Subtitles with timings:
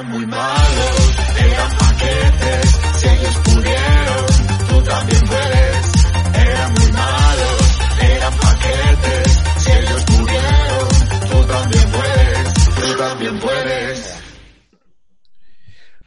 [0.00, 4.26] Eran muy malos, eran paquetes, si ellos pudieron,
[4.66, 5.92] tú también puedes.
[6.36, 10.88] Eran muy malos, eran paquetes, si ellos pudieron,
[11.30, 14.22] tú también puedes, tú también puedes.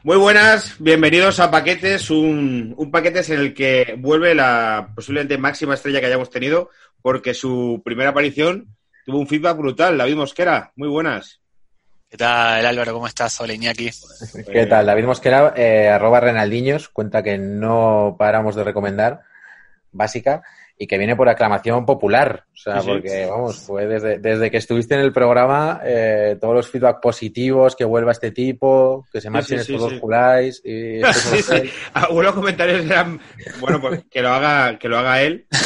[0.02, 5.76] Muy buenas, bienvenidos a Paquetes, un, un Paquetes en el que vuelve la posiblemente máxima
[5.76, 6.72] estrella que hayamos tenido,
[7.04, 8.76] porque su primera aparición
[9.06, 10.00] tuvo un feedback brutal.
[10.00, 11.43] David Mosquera, muy buenas.
[12.14, 12.94] ¿Qué tal, Álvaro?
[12.94, 13.42] ¿Cómo estás?
[13.42, 13.90] Hola, Iñaki.
[14.52, 14.86] ¿Qué tal?
[14.86, 19.22] David Mosquera, eh, arroba Renaldiños, cuenta que no paramos de recomendar,
[19.92, 20.44] básica,
[20.78, 22.46] y que viene por aclamación popular.
[22.54, 22.88] O sea, Sí, sí.
[22.94, 27.76] porque, vamos, fue desde, desde que estuviste en el programa, eh, todos los feedback positivos,
[27.76, 31.72] que vuelva este tipo, que se marchen sí, estos dos y estos Sí, son- sí.
[31.96, 33.20] Algunos comentarios eran,
[33.60, 35.48] bueno, pues que lo haga, que lo haga él.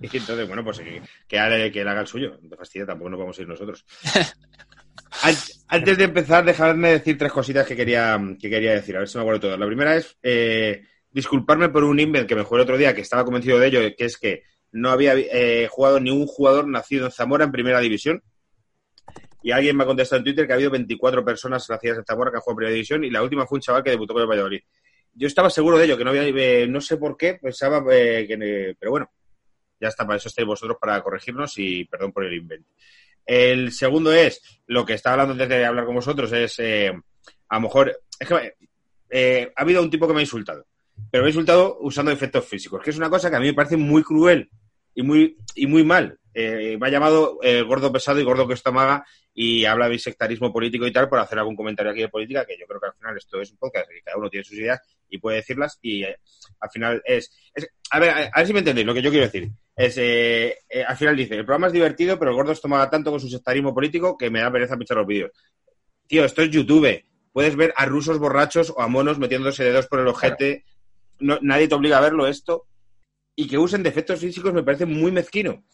[0.00, 2.38] Y entonces, bueno, pues que, que haga, que él haga el suyo.
[2.42, 3.86] No te fastidia, tampoco nos vamos a ir nosotros.
[5.22, 5.34] An-
[5.68, 9.16] Antes de empezar, dejadme decir tres cositas que quería, que quería decir, a ver si
[9.16, 9.56] me acuerdo todo.
[9.56, 13.00] La primera es eh, disculparme por un invent que me jugué el otro día, que
[13.00, 17.06] estaba convencido de ello, que es que no había eh, jugado ni un jugador nacido
[17.06, 18.22] en Zamora en primera división.
[19.42, 22.30] Y alguien me ha contestado en Twitter que ha habido 24 personas nacidas en Zamora
[22.30, 24.22] que han jugado en primera división y la última fue un chaval que debutó con
[24.22, 24.60] el Valladolid.
[25.14, 28.26] Yo estaba seguro de ello, que no había, eh, no sé por qué, pensaba eh,
[28.26, 29.10] que, pero bueno,
[29.80, 32.66] ya está, para eso estáis vosotros para corregirnos y perdón por el invent.
[33.26, 36.92] El segundo es, lo que estaba hablando antes de hablar con vosotros, es eh,
[37.48, 38.54] a lo mejor, es que
[39.10, 40.66] eh, ha habido un tipo que me ha insultado,
[41.10, 43.54] pero me ha insultado usando efectos físicos, que es una cosa que a mí me
[43.54, 44.50] parece muy cruel
[44.94, 46.18] y muy, y muy mal.
[46.32, 50.52] Eh, me ha llamado eh, gordo pesado y gordo que estómaga y habla de sectarismo
[50.52, 52.94] político y tal por hacer algún comentario aquí de política, que yo creo que al
[52.94, 56.02] final esto es un podcast que cada uno tiene sus ideas y puede decirlas y
[56.02, 57.30] al final es,
[57.90, 59.48] a ver, a ver si me entendéis lo que yo quiero decir.
[59.76, 63.10] Es, eh, eh, al final dice, el programa es divertido, pero el gordo estómaga tanto
[63.10, 65.32] con su sectarismo político que me da pereza pinchar los vídeos.
[66.06, 67.04] Tío, esto es YouTube.
[67.32, 70.64] Puedes ver a rusos borrachos o a monos metiéndose dedos por el ojete.
[71.18, 72.66] No, nadie te obliga a verlo esto.
[73.34, 75.64] Y que usen defectos físicos me parece muy mezquino.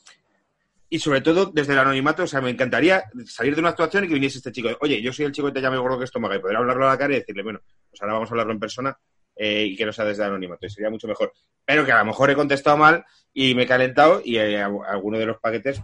[0.89, 4.09] Y sobre todo desde el anonimato, o sea, me encantaría salir de una actuación y
[4.09, 4.71] que viniese este chico.
[4.81, 6.91] Oye, yo soy el chico que te llama gordo que estómaga y poder hablarlo a
[6.91, 8.99] la cara y decirle, bueno, pues ahora vamos a hablarlo en persona
[9.37, 10.67] eh, y que no sea desde el anonimato.
[10.67, 11.33] Y sería mucho mejor.
[11.65, 15.19] Pero que a lo mejor he contestado mal y me he calentado y eh, alguno
[15.19, 15.81] de los paquetes,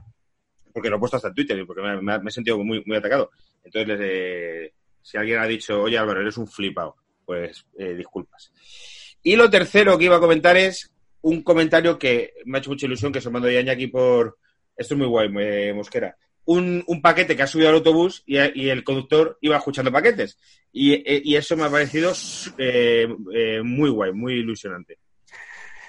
[0.72, 3.30] porque lo he puesto hasta en Twitter porque me, he sentido muy, muy atacado.
[3.64, 8.52] Entonces, eh, si alguien ha dicho, oye Álvaro, eres un flipado, pues eh, disculpas.
[9.22, 10.90] Y lo tercero que iba a comentar es
[11.22, 14.38] un comentario que me ha hecho mucha ilusión, que se mandó ya aquí por...
[14.76, 16.16] Esto es muy guay, eh, Mosquera.
[16.44, 20.38] Un, un paquete que ha subido al autobús y, y el conductor iba escuchando paquetes.
[20.72, 22.12] Y, eh, eso me ha parecido
[22.58, 23.08] eh,
[23.64, 24.98] muy guay, muy ilusionante.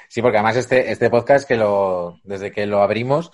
[0.09, 3.31] Sí, porque además este, este podcast que lo, desde que lo abrimos,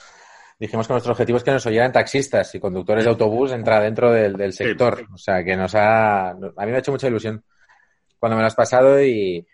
[0.59, 4.11] dijimos que nuestro objetivo es que nos oyeran taxistas y conductores de autobús entra dentro
[4.11, 5.06] del, del sector.
[5.13, 7.44] O sea, que nos ha, a mí me ha hecho mucha ilusión
[8.17, 9.45] cuando me lo has pasado y,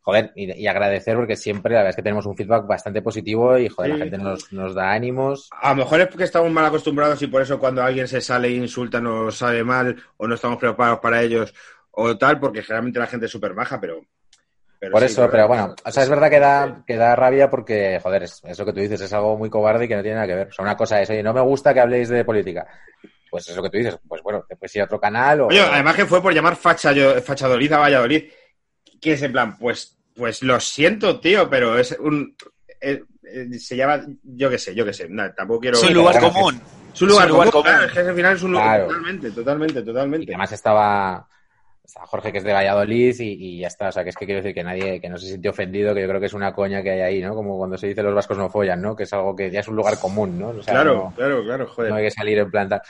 [0.00, 3.56] joder, y, y agradecer porque siempre la verdad es que tenemos un feedback bastante positivo
[3.58, 3.98] y, joder, Sí.
[3.98, 5.48] la gente nos, nos da ánimos.
[5.60, 8.48] A lo mejor es porque estamos mal acostumbrados y por eso cuando alguien se sale
[8.48, 11.54] e insulta nos sabe mal o no estamos preparados para ellos
[11.90, 14.02] o tal, porque generalmente la gente es súper baja, pero,
[14.78, 17.16] pero Por sí, eso, pero- pero bueno, o sea, es verdad que da, que da
[17.16, 19.96] rabia porque, joder, es, es lo que tú dices, es algo muy cobarde y que
[19.96, 20.48] no tiene nada que ver.
[20.48, 22.66] O sea, una cosa es, oye, no me gusta que habléis de política.
[23.30, 25.46] Pues es lo que tú dices, pues bueno, te puedes ir a otro canal o...
[25.48, 28.24] Oye, además que fue por llamar facha, Fachadolid a Valladolid,
[29.00, 32.34] que es en plan, pues, pues lo siento, tío, pero es un...
[32.80, 35.76] eh, eh, se llama, yo qué sé, yo qué sé, nada, tampoco quiero...
[35.76, 36.60] Es un lugar común.
[36.94, 37.62] Es un lugar, es un lugar común, común.
[37.64, 38.66] claro, es que al final es un lugar...
[38.66, 38.86] Claro.
[38.86, 40.26] Totalmente, totalmente, Y totalmente.
[40.26, 41.28] que además estaba,
[42.06, 43.88] Jorge, que es de Valladolid, y, y ya está.
[43.88, 46.02] O sea, que es que quiero decir que nadie, que no se siente ofendido, que
[46.02, 47.34] yo creo que es una coña que hay ahí, ¿no?
[47.34, 48.94] Como cuando se dice los vascos no follan, ¿no?
[48.94, 50.48] Que es algo que ya es un lugar común, ¿no?
[50.50, 51.90] O sea, claro, no- claro, claro, joder.
[51.90, 52.82] no hay que salir en planta.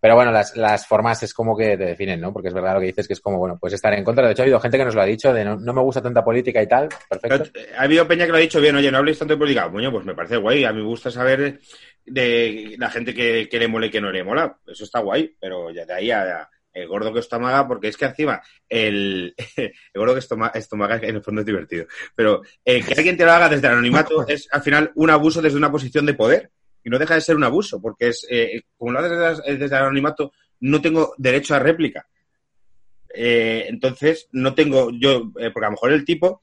[0.00, 2.32] Pero bueno, las, las formas es como que te definen, ¿no?
[2.32, 4.26] Porque es verdad lo que dices, que es como, bueno, puedes estar en contra.
[4.26, 6.02] De hecho, ha habido gente que nos lo ha dicho, de no, no me gusta
[6.02, 6.88] tanta política y tal.
[7.08, 7.50] Perfecto.
[7.52, 9.66] Pero, Ha habido Peña que lo ha dicho bien, oye, no habléis tanto de política.
[9.66, 10.64] Bueno, pues me parece guay.
[10.64, 11.60] A mí me gusta saber
[12.04, 14.56] de la gente que, que le mola y que no le mola.
[14.66, 17.96] Eso está guay, pero ya de ahí a, a el gordo que estomaga, porque es
[17.96, 21.86] que encima el, el gordo que estoma- estomaga en el fondo es divertido.
[22.14, 25.42] Pero eh, que alguien te lo haga desde el anonimato es al final un abuso
[25.42, 26.50] desde una posición de poder.
[26.84, 29.12] Y no deja de ser un abuso, porque es eh, como lo haces
[29.44, 32.08] desde, desde el anonimato, no tengo derecho a réplica.
[33.14, 36.40] Eh, entonces, no tengo yo, eh, porque a lo mejor el tipo,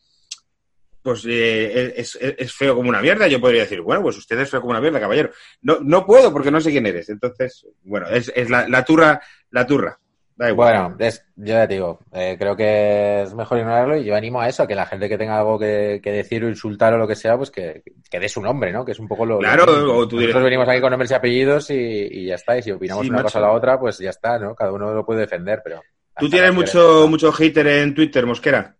[1.01, 3.27] pues eh, es, es- es feo como una mierda.
[3.27, 5.31] Yo podría decir, bueno, pues usted es feo como una mierda, caballero.
[5.61, 7.09] No, no puedo porque no sé quién eres.
[7.09, 9.21] Entonces, bueno, es, es la, la turra,
[9.51, 9.99] la turra.
[10.39, 10.73] Da igual.
[10.73, 14.39] Bueno, es, yo ya te digo, eh, creo que es mejor ignorarlo y yo animo
[14.39, 16.97] a eso, a que la gente que tenga algo que, que decir o insultar o
[16.97, 18.85] lo que sea, pues que, que dé su nombre, ¿no?
[18.85, 19.39] Que es un poco lo...
[19.39, 22.35] Claro, lo- o tú dirás- Nosotros venimos aquí con nombres y apellidos y, y ya
[22.35, 23.25] está, y si opinamos Sí, una macho.
[23.25, 24.55] cosa o la otra, pues ya está, ¿no?
[24.55, 25.81] Cada uno lo puede defender, pero...
[26.17, 28.75] Tú tienes mucho, mucho hater en Twitter, Mosquera.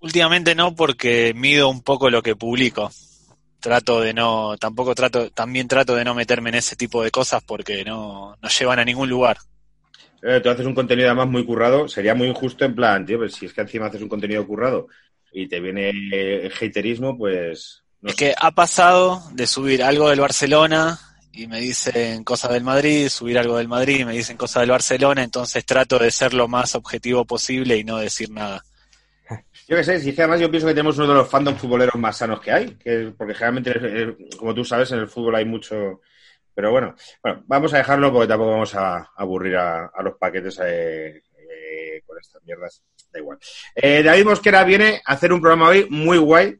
[0.00, 2.90] Últimamente no, porque mido un poco lo que publico.
[3.60, 7.42] Trato de no, tampoco trato, también trato de no meterme en ese tipo de cosas
[7.44, 9.36] porque no, no llevan a ningún lugar.
[10.22, 13.34] Eh, tú haces un contenido además muy currado, sería muy injusto en plan, tío, pues
[13.34, 14.86] si es que encima haces un contenido currado
[15.32, 17.82] y te viene eh, haterismo, pues...
[18.00, 18.26] No es sé.
[18.26, 20.98] que ha pasado de subir algo del Barcelona
[21.32, 24.70] y me dicen cosas del Madrid, subir algo del Madrid y me dicen cosas del
[24.70, 28.62] Barcelona, entonces trato de ser lo más objetivo posible y no decir nada.
[29.68, 31.56] Yo qué sé, si es que además yo pienso que tenemos uno de los fandom
[31.56, 35.34] futboleros más sanos que hay, que, porque generalmente, eh, como tú sabes, en el fútbol
[35.34, 36.00] hay mucho...
[36.54, 41.22] Pero bueno, bueno, vamos a dejarlo porque tampoco vamos a aburrir a, los paquetes eh,
[41.36, 42.82] eh, con estas mierdas.
[43.10, 43.38] Da igual.
[43.74, 46.58] Eh, David Mosquera viene a hacer un programa hoy muy guay,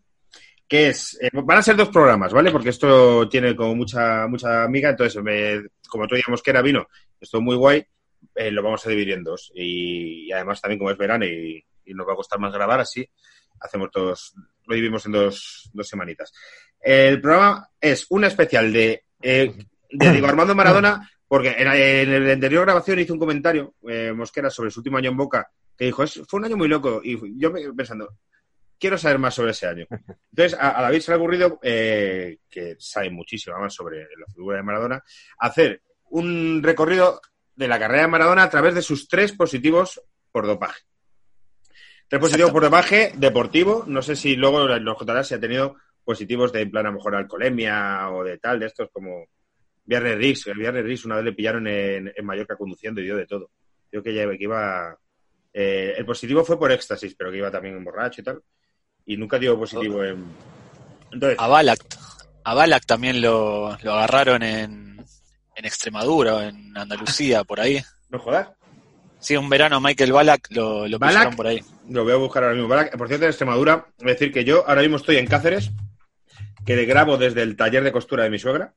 [0.67, 1.19] que es...
[1.21, 2.51] eh, van a ser dos programas, ¿vale?
[2.51, 6.87] Porque esto tiene como mucha mucha amiga, entonces, me- como otro día Mosquera vino,
[7.21, 7.85] esto es muy guay,
[8.35, 9.53] lo vamos a dividir en dos.
[9.55, 13.07] Y, además también como es verano y, nos va a costar más grabar, así
[13.61, 14.35] hacemos dos,
[14.67, 16.33] lo dividimos en dos, dos semanitas.
[16.81, 19.05] El programa es un especial de,
[19.93, 24.51] de Diego Armando Maradona, porque en, en la anterior grabación hizo un comentario, eh, Mosquera,
[24.51, 27.01] sobre su último año en Boca, que dijo, "Es- fue un año muy loco.
[27.03, 28.09] Y yo me pensando,
[28.79, 29.87] quiero saber más sobre ese año.
[30.31, 34.27] Entonces, a, a David se le ha ocurrido, eh, que sabe muchísimo más sobre la
[34.35, 35.03] figura de Maradona,
[35.39, 37.21] hacer un recorrido
[37.55, 40.81] de la carrera de Maradona a través de sus tres positivos por dopaje.
[42.09, 43.85] Tres positivos por dopaje deportivo.
[43.87, 46.97] No sé si luego nos contará si ha tenido positivos de, en plan, a lo
[46.97, 49.27] mejor alcoholemia o de tal, de estos como
[49.85, 50.47] Viernes Riggs.
[50.47, 53.51] El Viernes Riggs una vez le pillaron en, en Mallorca conduciendo y dio de todo.
[53.91, 54.97] Digo que, ya- que iba...
[55.53, 58.43] eh, el positivo fue por éxtasis, pero que iba también borracho y tal.
[59.07, 60.25] Y nunca dio positivo en...
[61.13, 61.79] Entonces, A Balak,
[62.45, 65.05] a Balak también lo, lo agarraron en,
[65.57, 67.83] en Extremadura, en Andalucía, por ahí.
[68.09, 68.49] no jodas.
[69.19, 70.99] Sí, un verano Michael Balak lo, lo
[71.37, 71.61] por ahí.
[71.89, 72.69] Lo voy a buscar ahora mismo.
[72.69, 75.71] Barak, Por cierto, en Extremadura, voy a decir que yo ahora mismo estoy en Cáceres,
[76.67, 78.75] que le grabo desde el taller de costura de mi suegra.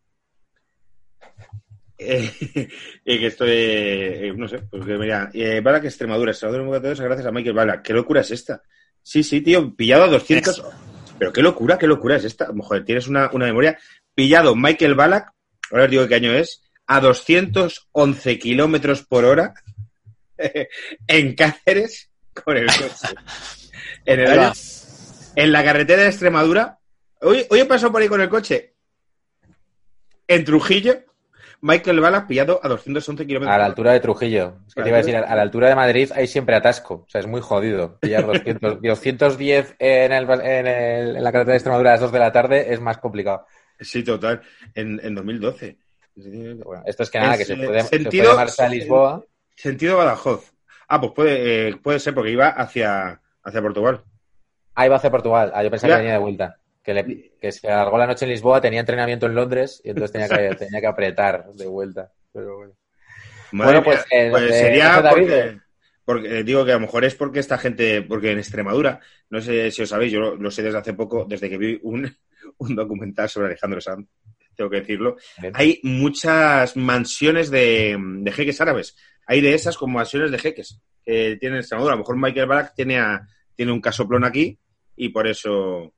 [1.97, 2.29] Eh,
[3.05, 7.31] y que estoy, eh, no sé, pues que mira, eh, Barak Extremadura, Extremadura gracias a
[7.31, 7.83] Michael Barak.
[7.83, 8.61] ¿Qué locura es esta?
[9.01, 10.63] Sí, sí, tío, pillado a 200.
[11.17, 12.47] Pero qué locura, qué locura es esta.
[12.47, 13.77] Joder, tienes una, una memoria.
[14.13, 15.31] Pillado Michael Ballack,
[15.71, 19.53] ahora os digo qué año es, a 211 kilómetros por hora
[21.07, 23.07] en Cáceres con el coche.
[24.07, 24.51] En el año,
[25.35, 26.77] en la carretera de Extremadura.
[27.21, 28.75] Hoy, hoy he pasado por ahí con el coche.
[30.27, 31.03] En Trujillo,
[31.65, 34.57] Michael Ballack pillado a 211 kilómetros A la altura de Trujillo.
[34.67, 36.93] Es que te iba a decir, a la altura de Madrid hay siempre atasco.
[37.05, 37.97] O sea, es muy jodido.
[37.99, 42.11] Pillar 200, 210 en, el, en, el- en la carretera de Extremadura a las 2
[42.11, 43.47] de la tarde es más complicado.
[43.79, 44.41] Sí, total.
[44.75, 45.77] En, en 2012.
[46.15, 48.69] Bueno, esto es que nada, Es, que se eh, puede, se sentido- puede marchar a
[48.69, 49.23] Lisboa.
[49.55, 50.53] Sentido Badajoz.
[50.87, 54.03] Ah, pues puede, eh, puede ser porque iba hacia, hacia Portugal.
[54.75, 55.51] Ahí va hacia Portugal.
[55.55, 56.57] Ah, yo pensaba que venía de vuelta.
[56.85, 60.11] Que, le- que se alargó la noche en Lisboa, tenía entrenamiento en Londres y entonces
[60.11, 62.11] tenía que, tenía que apretar de vuelta.
[62.31, 62.73] Pero bueno.
[63.51, 65.59] Madre Bueno, pues, eh, pues eh, sería David, porque, eh.
[66.05, 68.99] porque, digo que a lo mejor es porque esta gente, porque en Extremadura,
[69.29, 71.79] no sé si os sabéis, yo lo, lo sé desde hace poco, desde que vi
[71.83, 72.15] un,
[72.59, 74.07] un documental sobre Alejandro Sanz,
[74.55, 75.17] tengo que decirlo,
[75.53, 78.95] hay muchas mansiones de, de jeques árabes.
[79.27, 81.93] Hay de esas como mansiones de jeques que tienen Extremadura.
[81.93, 84.57] A lo mejor Michael Ballack tiene, a- tiene un casoplón aquí
[84.95, 85.93] y por eso...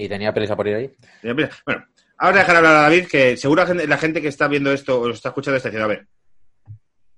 [0.00, 0.90] Y tenía prisa por ir ahí.
[1.22, 1.84] Bueno,
[2.16, 4.98] ahora dejar hablar a David, que seguro la gente, la gente que está viendo esto
[4.98, 6.06] o lo está escuchando está diciendo, a ver,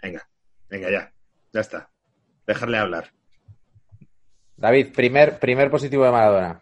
[0.02, 0.28] venga,
[0.68, 1.12] venga ya,
[1.52, 1.90] ya está,
[2.44, 3.12] dejarle hablar.
[4.56, 6.60] David, primer, primer positivo de Maradona.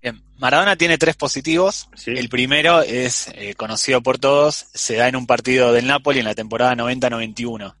[0.00, 1.88] Bien, Maradona tiene tres positivos.
[1.96, 2.12] Sí.
[2.12, 6.26] El primero es eh, conocido por todos, se da en un partido del Napoli en
[6.26, 7.74] la temporada 90-91,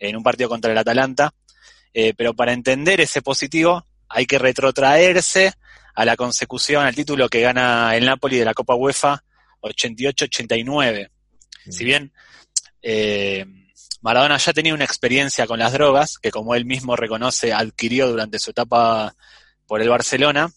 [0.00, 1.32] en un partido contra el Atalanta.
[1.94, 5.54] Eh, pero para entender ese positivo hay que retrotraerse
[5.98, 9.24] a la consecución, al título que gana el Napoli de la Copa UEFA
[9.62, 11.10] 88-89.
[11.68, 12.12] Si bien
[12.80, 13.44] eh,
[14.00, 18.38] Maradona ya tenía una experiencia con las drogas, que como él mismo reconoce, adquirió durante
[18.38, 19.16] su etapa
[19.66, 20.48] por el Barcelona,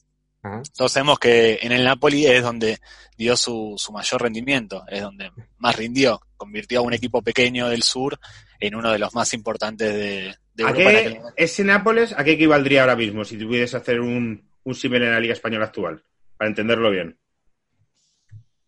[0.44, 0.62] Ajá.
[0.78, 2.78] todos sabemos que en el Napoli es donde
[3.18, 7.82] dio su, su mayor rendimiento, es donde más rindió convirtió a un equipo pequeño del
[7.82, 8.20] sur
[8.60, 10.82] en uno de los más importantes de, de ¿A Europa.
[10.82, 11.34] en qué, aquel momento.
[11.36, 15.20] ese Nápoles, ¿a qué equivaldría ahora mismo si tuvieras hacer un, un símil en la
[15.20, 16.04] Liga Española actual?
[16.38, 17.18] Para entenderlo bien.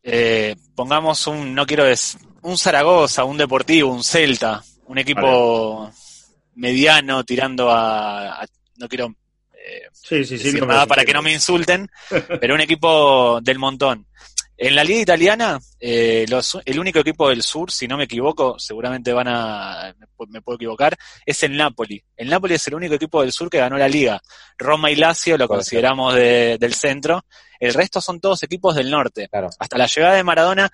[0.04, 5.92] Eh, pongamos un, no quiero es un Zaragoza, un Deportivo, un Celta, un equipo
[6.56, 8.46] mediano tirando a, a-
[8.78, 9.16] no quiero
[9.54, 10.44] eh, Sí, sí, sí.
[10.44, 11.90] decir no nada para que no me insulten,
[12.42, 14.06] pero un equipo del montón.
[14.56, 18.58] En la liga italiana, eh, los- el único equipo del sur, si no me equivoco,
[18.60, 19.96] seguramente van a,
[20.30, 20.96] me puedo equivocar,
[21.26, 22.02] es el Napoli.
[22.16, 24.22] El Napoli es el único equipo del sur que ganó la liga.
[24.58, 27.26] Roma y Lazio lo consideramos de- del centro.
[27.60, 29.28] El resto son todos equipos del norte.
[29.28, 29.50] Claro.
[29.58, 30.72] Hasta la llegada de Maradona,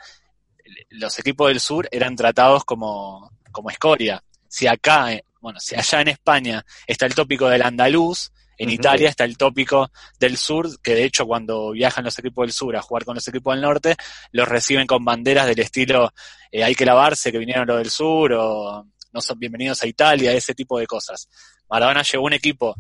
[0.90, 4.22] los equipos del sur eran tratados como, como escoria.
[4.48, 8.70] Si acá, eh, bueno, si allá en España está el tópico del andaluz, en.
[8.70, 12.76] Italia está el tópico del sur, que de hecho cuando viajan los equipos del sur
[12.76, 13.96] a jugar con los equipos del norte,
[14.32, 16.12] los reciben con banderas del estilo
[16.52, 20.34] eh, hay que lavarse, que vinieron los del sur, o no son bienvenidos a Italia,
[20.34, 21.30] ese tipo de cosas.
[21.70, 22.76] Maradona llevó un equipo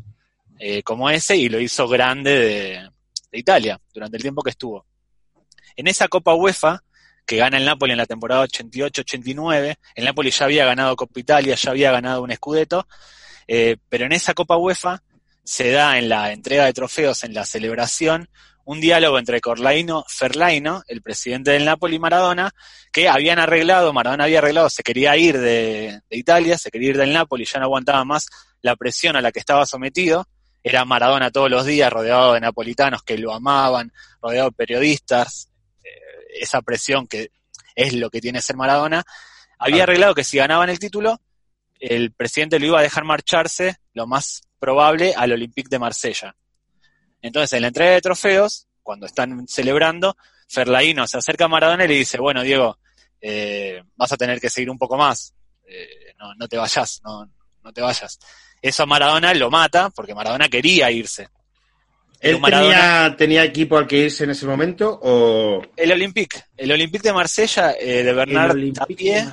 [0.59, 2.89] eh, como ese y lo hizo grande de,
[3.31, 4.85] de Italia durante el tiempo que estuvo.
[5.75, 6.83] En esa Copa UEFA,
[7.25, 11.55] que gana el Napoli en la temporada 88-89, el Napoli ya había ganado Copa Italia,
[11.55, 12.87] ya había ganado un Scudetto,
[13.47, 15.03] eh, pero en esa Copa UEFA
[15.49, 18.29] se da en la entrega de trofeos, en la celebración,
[18.65, 22.51] un diálogo entre Corlaino Ferlaino, el presidente del Napoli, y Maradona,
[22.91, 26.97] que habían arreglado, Maradona había arreglado, se quería ir de, de Italia, se quería ir
[26.97, 28.27] del Napoli, ya no aguantaba más
[28.61, 30.27] la presión a la que estaba sometido,
[30.61, 33.91] era Maradona todos los días rodeado de napolitanos que lo amaban,
[34.21, 35.49] rodeado de periodistas,
[35.83, 35.89] eh,
[36.41, 37.31] esa presión que
[37.73, 39.03] es lo que tiene ser Maradona,
[39.57, 41.19] había arreglado que si ganaban el título,
[41.79, 46.35] el presidente lo iba a dejar marcharse, lo más probable, al Olympique de Marsella.
[47.21, 50.15] Entonces, en la entrega de trofeos, cuando están celebrando,
[50.47, 52.77] Ferlaino se acerca a Maradona y le dice, bueno, Diego,
[53.21, 55.33] eh, vas a tener que seguir un poco más,
[55.67, 57.29] eh, no, no te vayas, no,
[57.63, 58.19] no te vayas.
[58.61, 61.29] Eso a Maradona lo mata, porque Maradona quería irse.
[62.19, 65.61] ¿Él tenía, tenía equipo al que irse en ese momento o...?
[65.77, 69.25] El Olympique, el Olympique de Marsella, eh, de Bernard Tapie,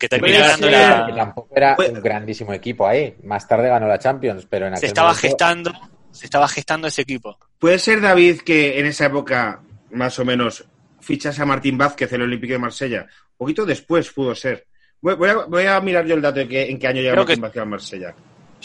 [0.00, 3.14] que termina Puede ganando ser- la, Que tampoco era Pues- un grandísimo equipo ahí.
[3.22, 5.72] Más tarde ganó la Champions, pero en se aquel estaba momento- gestando,
[6.10, 7.38] se estaba gestando ese equipo.
[7.58, 9.60] ¿Puede ser, David, que en esa época,
[9.92, 10.64] más o menos,
[11.00, 13.02] fichas a Martín Vázquez, el Olímpico de Marsella?
[13.02, 14.66] Un poquito después pudo ser.
[15.02, 17.14] Voy, voy a, voy a mirar yo el dato de que, en qué año llega
[17.16, 18.14] Martín que- Vázquez a Marsella.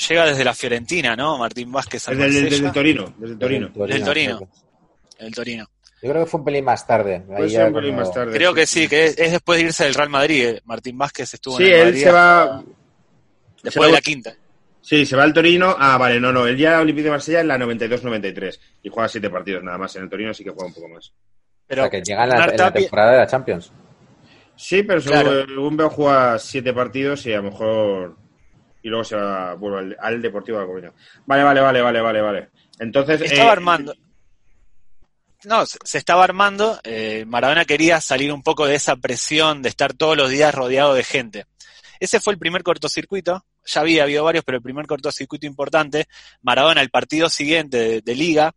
[0.10, 1.38] Llega desde la Fiorentina, ¿no?
[1.38, 3.68] Martín Vázquez al Desde, el Torino, desde el Torino.
[3.70, 4.50] Del Torino.
[5.20, 5.65] el Torino.
[6.02, 7.16] Yo creo que fue un pelín más tarde.
[7.16, 8.38] Ahí Puede ya ser un pelín cuando- más tarde.
[8.38, 10.46] Creo que sí, que es, es después de irse del Real Madrid.
[10.46, 10.62] eh.
[10.66, 12.64] Martín Vázquez estuvo Sí, en el él Madrid se va...
[13.64, 14.34] después se va- de la quinta.
[14.82, 15.75] Sí, se va al Torino.
[15.80, 16.46] Ah, vale, no, no.
[16.46, 18.60] Él ya Olímpico de Marsella en la 92-93.
[18.84, 19.96] Y juega siete partidos nada más.
[19.96, 21.10] En el Torino sí que juega un poco más.
[21.10, 21.14] o
[21.68, 23.72] Pero sea, que llega en la, en la temporada de la Champions.
[24.56, 25.46] Sí, pero Claro.
[25.48, 28.16] según veo juega siete partidos y a lo mejor...
[28.84, 30.92] Y luego se va vuelve al, al Deportivo de La Coruña.
[31.25, 32.50] Vale, vale, vale, vale, vale, vale.
[32.80, 33.22] Entonces...
[33.22, 33.96] estaba eh, armando.
[35.46, 36.80] No, se, estaba armando.
[36.84, 40.94] eh, Maradona quería salir un poco de esa presión de estar todos los días rodeado
[40.94, 41.46] de gente.
[42.00, 43.46] Ese fue el primer cortocircuito.
[43.66, 46.08] Ya había habido varios, pero el primer cortocircuito importante.
[46.42, 48.54] Maradona, el partido siguiente de, Liga,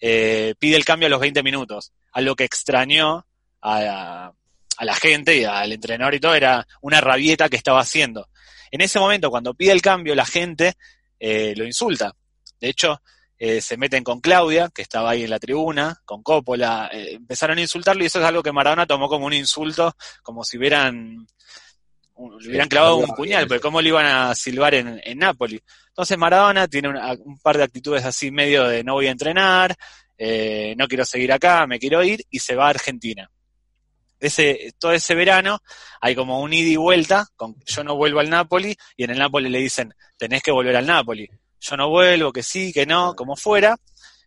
[0.00, 1.92] eh, pide el cambio a los 20 minutos.
[2.12, 3.26] Algo que extrañó
[3.62, 4.32] a,
[4.80, 8.28] a la gente y al entrenador y todo, era una rabieta que estaba haciendo.
[8.70, 10.74] En ese momento, cuando pide el cambio, la gente
[11.18, 12.14] eh, lo insulta.
[12.58, 13.02] De hecho,
[13.42, 17.56] eh, se meten con Claudia, que estaba ahí en la tribuna, con Coppola, eh, empezaron
[17.56, 21.26] a insultarlo y eso es algo que Maradona tomó como un insulto, como si hubieran,
[22.14, 25.58] un- le hubieran clavado un puñal, porque cómo le iban a silbar en, en Nápoli.
[25.88, 29.74] Entonces Maradona tiene una- un par de actitudes así medio de no voy a entrenar,
[30.18, 33.30] eh, no quiero seguir acá, me quiero ir, y se va a Argentina.
[34.20, 35.60] Ese, todo ese verano
[36.02, 39.18] hay como un ida y vuelta, con yo no vuelvo al Napoli, y en el
[39.18, 41.26] Napoli le dicen, tenés que volver al Napoli.
[41.60, 43.76] Yo no vuelvo, que sí, que no, como fuera.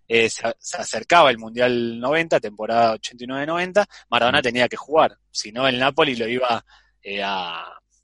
[0.07, 5.65] Eh, se, se acercaba el Mundial 90, temporada 89-90, Maradona tenía que jugar, si no
[5.67, 6.63] el Napoli lo iba,
[7.01, 7.63] eh, a,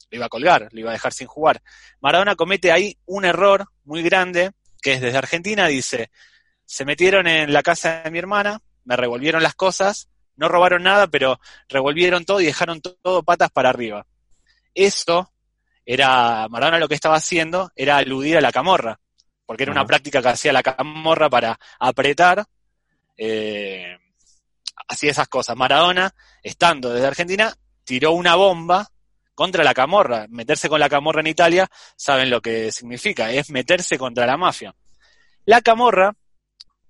[0.10, 1.62] lo iba a colgar, lo iba a dejar sin jugar.
[2.00, 6.10] Maradona comete ahí un error muy grande, que es desde Argentina, dice,
[6.66, 11.08] se metieron en la casa de mi hermana, me revolvieron las cosas, no robaron nada,
[11.08, 14.08] pero revolvieron todo y dejaron to- todo patas para arriba.
[14.74, 15.32] Eso
[15.86, 19.00] era, Maradona lo que estaba haciendo era aludir a la camorra,
[19.50, 22.46] porque era una práctica que hacía la camorra para apretar,
[23.18, 23.98] eh,
[24.88, 25.58] hacía esas cosas.
[25.58, 26.13] Maradona,
[26.44, 27.51] estando desde Argentina,
[27.84, 28.91] tiró una bomba
[29.34, 30.27] contra la camorra.
[30.29, 34.75] Meterse con la camorra en Italia, saben lo que significa, es meterse contra la mafia.
[35.46, 36.13] La camorra,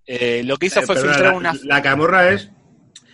[0.05, 1.53] eh, lo que hizo Eh, fue filtrar la, una...
[1.63, 2.51] la camorra es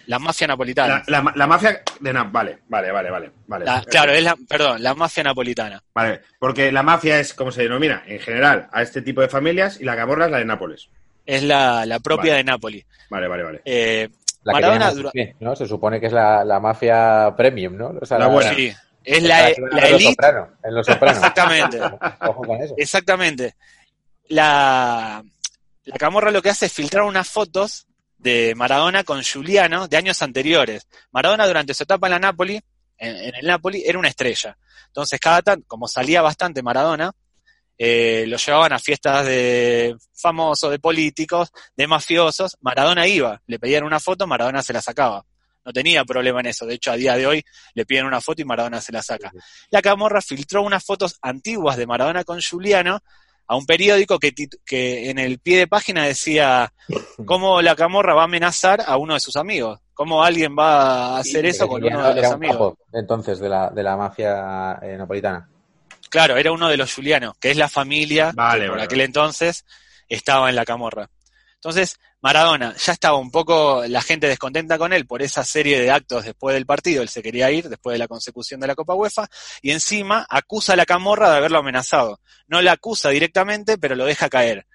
[0.07, 1.03] La mafia napolitana.
[1.07, 3.31] La, la- la mafia de Na- Vale, vale, vale, vale.
[3.47, 3.65] vale.
[3.65, 5.81] La- claro, es la, perdón, la mafia napolitana.
[5.93, 9.79] Vale, porque la mafia es como se denomina en general a este tipo de familias
[9.81, 10.89] y la camorra es la de Nápoles.
[11.25, 12.37] Es la, la propia Vale.
[12.37, 12.85] de Nápoli.
[13.09, 13.61] Vale, vale, vale.
[13.65, 14.07] Eh,
[14.43, 15.55] La que Maradona XP, ¿no?
[15.55, 17.93] Se supone que es la, la mafia premium, ¿no?
[17.99, 18.53] O sea, La buena.
[18.53, 18.71] sí,
[19.03, 20.09] es la, Los elite.
[20.11, 21.17] Soprano, en Los Sopranos.
[21.17, 21.79] Exactamente.
[22.21, 22.75] Ojo con eso.
[22.77, 23.55] Exactamente.
[24.29, 25.23] La,
[25.85, 27.84] la camorra lo que hace es filtrar unas fotos
[28.25, 30.87] de Maradona con Giuliano de años anteriores.
[31.11, 32.59] Maradona durante su etapa en la Napoli,
[32.97, 34.57] en, el Napoli, era una estrella.
[34.87, 37.11] Entonces, cada tanto, como salía bastante Maradona,
[37.77, 42.57] eh, lo llevaban a fiestas de famosos, de políticos, de mafiosos.
[42.61, 45.23] Maradona iba, le pedían una foto, Maradona se la sacaba.
[45.63, 46.65] No tenía problema en eso.
[46.65, 49.31] De hecho, a día de hoy le piden una foto y Maradona se la saca.
[49.69, 53.01] La camorra filtró unas fotos antiguas de Maradona con Giuliano
[53.47, 54.33] a un periódico que,
[54.65, 56.73] que en el pie de página decía
[57.25, 59.79] cómo la camorra va a amenazar a uno de sus amigos.
[59.93, 62.55] Cómo alguien va a hacer eso con uno de los un amigos.
[62.57, 65.49] capo, entonces, de la, de la mafia eh, napolitana.
[66.09, 68.97] Claro, era uno de los Giuliano, que es la familia Vale, que por vale, aquel
[68.99, 69.05] vale.
[69.05, 69.65] entonces
[70.09, 71.09] estaba en la camorra.
[71.55, 75.91] Entonces, Maradona ya estaba un poco la gente descontenta con él por esa serie de
[75.91, 78.95] actos después del partido, él se quería ir después de la consecución de la Copa
[78.95, 79.27] UEFA,
[79.61, 82.19] y encima acusa a la camorra de haberlo amenazado.
[82.47, 84.65] No la acusa directamente, pero lo deja caer.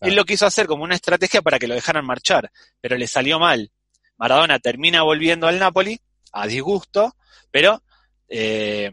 [0.00, 2.50] Él lo quiso hacer como una estrategia para que lo dejaran marchar,
[2.80, 3.70] pero le salió mal.
[4.16, 6.00] Maradona termina volviendo al Napoli,
[6.32, 7.14] a disgusto,
[7.52, 7.80] pero
[8.28, 8.90] eh,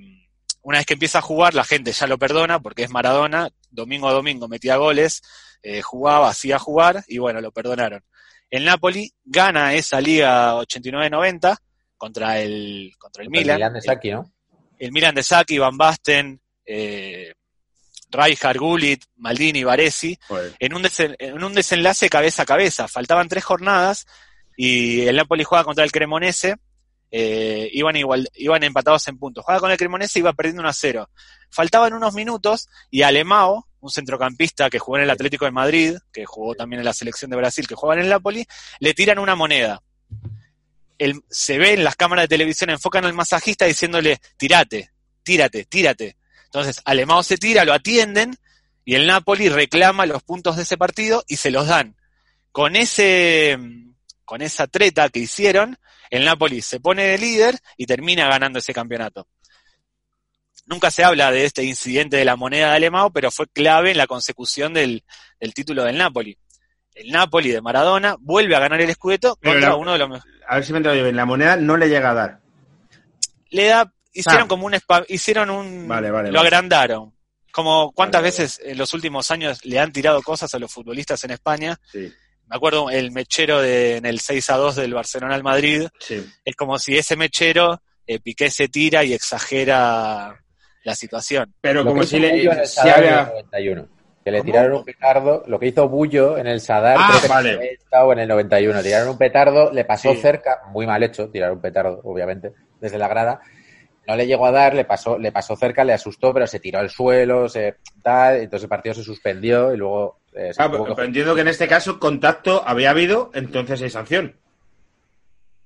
[0.67, 4.07] una vez que empieza a jugar, la gente ya lo perdona porque es Maradona, domingo
[4.09, 5.21] a domingo metía goles,
[5.61, 8.03] eh, jugaba, hacía jugar y bueno, lo perdonaron.
[8.49, 11.55] El Napoli gana esa liga 89-90
[11.97, 13.55] contra el, contra el El Milan.
[13.57, 14.31] Milan de Saki, ¿no?
[14.79, 17.33] El, el Milan de Sacchi, Van Basten, eh,
[18.09, 20.55] Rijkaard, Gullit, Maldini, Baresi, Joder.
[20.59, 22.87] en un, desen- en un desenlace cabeza a cabeza.
[22.87, 24.05] Faltaban tres jornadas
[24.57, 26.55] y el Napoli juega contra el Cremonese.
[27.17, 29.45] Eh, iban, igual, iban empatados en puntos.
[29.45, 31.09] Juega con el Cremonese iba perdiendo 1 a 0.
[31.49, 36.25] Faltaban unos minutos y Alemao, un centrocampista que jugó en el Atlético de Madrid, que
[36.25, 38.45] jugó también en la selección de Brasil, que juega en el Napoli,
[38.79, 39.81] le tiran una moneda.
[40.97, 44.91] El- se ve en las cámaras de televisión, enfocan al masajista diciéndole, tírate,
[45.23, 46.17] tírate, tírate.
[46.43, 48.35] Entonces, Alemao se tira, lo atienden
[48.83, 51.95] y el Napoli reclama los puntos de ese partido y se los dan.
[52.51, 53.57] Con ese,
[54.25, 55.77] con esa treta que hicieron,
[56.09, 59.27] el Napoli se pone de líder y termina ganando ese campeonato.
[60.65, 63.97] Nunca se habla de este incidente de la moneda de Alemao, pero fue clave en
[63.97, 65.03] la consecución del,
[65.39, 66.37] del título del Napoli.
[66.95, 70.09] El Napoli de Maradona vuelve a ganar el Scudetto Pero contra la- uno de los
[70.09, 70.35] mejores.
[70.47, 71.15] A ver si me yo bien.
[71.15, 72.39] La moneda no le llega a dar.
[73.49, 74.47] Le da, hicieron Ah.
[74.47, 76.47] como un spa- hicieron un Vale, vale, lo vale.
[76.47, 77.13] agrandaron.
[77.51, 81.31] Como cuántas veces en los últimos años le han tirado cosas a los futbolistas en
[81.31, 81.79] España.
[81.91, 82.11] Sí,
[82.47, 85.87] Me acuerdo el mechero de, en el 6 a 2 del Barcelona al Madrid.
[85.99, 86.25] sí.
[86.43, 90.39] Es como si ese mechero eh, Piqué se tira y exagera
[90.83, 91.53] la situación.
[91.61, 92.41] Pero Lo como que si en le.
[92.43, 93.25] el Si Sadar en el había...
[93.31, 93.87] 91.
[94.23, 94.51] Que le ¿Cómo?
[94.51, 97.73] tiraron un petardo, lo que hizo Bullo en el Sadar, Ah, creo que vale.
[97.73, 98.81] estado en el 91.
[98.81, 100.21] Tiraron un petardo, le pasó Sí.
[100.21, 103.39] cerca, muy mal hecho, tirar un petardo, obviamente, desde la grada.
[104.07, 106.79] No le llegó a dar, le pasó, le pasó cerca, le asustó, pero se tiró
[106.79, 111.03] al suelo, se tal, entonces el partido se suspendió y luego eh, Ah, pero, pero
[111.07, 114.35] entiendo que en este caso contacto había habido, entonces hay sanción.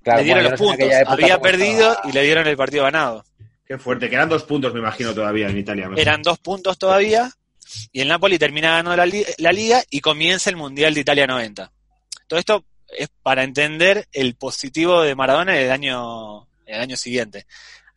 [0.04, 0.90] Claro, le dieron bueno, los no puntos.
[1.08, 3.26] Había perdido estaba- y le dieron el partido ganado.
[3.66, 5.90] Qué fuerte, que eran dos puntos, me imagino, todavía en Italia.
[5.96, 7.30] Eran dos puntos todavía
[7.92, 11.28] y el Napoli termina ganando la, li- la liga y comienza el Mundial de Italia
[11.28, 11.72] 90.
[12.28, 17.46] Todo esto es para entender el positivo de Maradona en el año, el año siguiente.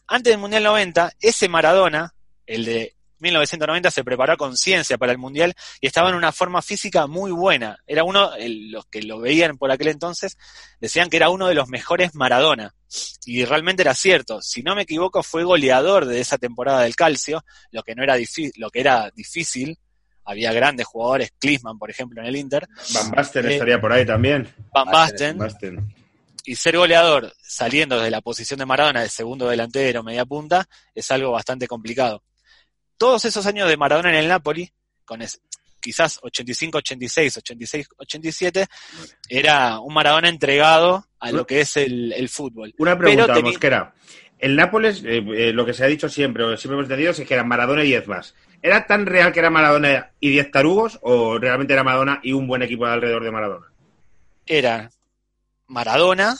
[0.06, 2.12] Antes del Mundial 90, ese Maradona,
[2.46, 6.60] el de 1990, se preparó a conciencia para el Mundial y estaba en una forma
[6.60, 7.78] física muy buena.
[7.86, 10.36] Era uno, el- los que lo veían por aquel entonces,
[10.80, 12.74] decían que era uno de los mejores Maradona.
[13.24, 14.42] Y realmente era cierto.
[14.42, 18.16] Si no me equivoco, fue goleador de esa temporada del Calcio, lo que no era
[18.16, 19.78] difícil, lo que era difícil.
[20.24, 24.04] Había grandes jugadores, Klinsmann, por ejemplo, en el Inter, Van Basten Eh, estaría por ahí
[24.06, 24.46] también.
[24.72, 26.02] Van Basten, Basten, Van Basten.
[26.44, 31.10] y ser goleador saliendo desde la posición de Maradona, de segundo delantero, media punta, es
[31.10, 32.22] algo bastante complicado.
[32.96, 34.70] Todos esos años de Maradona en el Napoli,
[35.04, 35.40] con es-
[35.80, 38.66] quizás 85, 86, 86, 87,
[39.28, 42.72] era un Maradona entregado a lo que es el, el fútbol.
[42.78, 43.94] Una pregunta, Pero Mosquera.
[44.38, 47.20] El Nápoles, eh, eh, lo que se ha dicho siempre, o siempre hemos entendido, es
[47.20, 48.34] que era Maradona y 10 más.
[48.60, 52.46] ¿Era tan real que era Maradona y 10 tarugos o realmente era Maradona y un
[52.48, 53.66] buen equipo alrededor de Maradona?
[54.46, 54.90] era
[55.68, 56.36] Maradona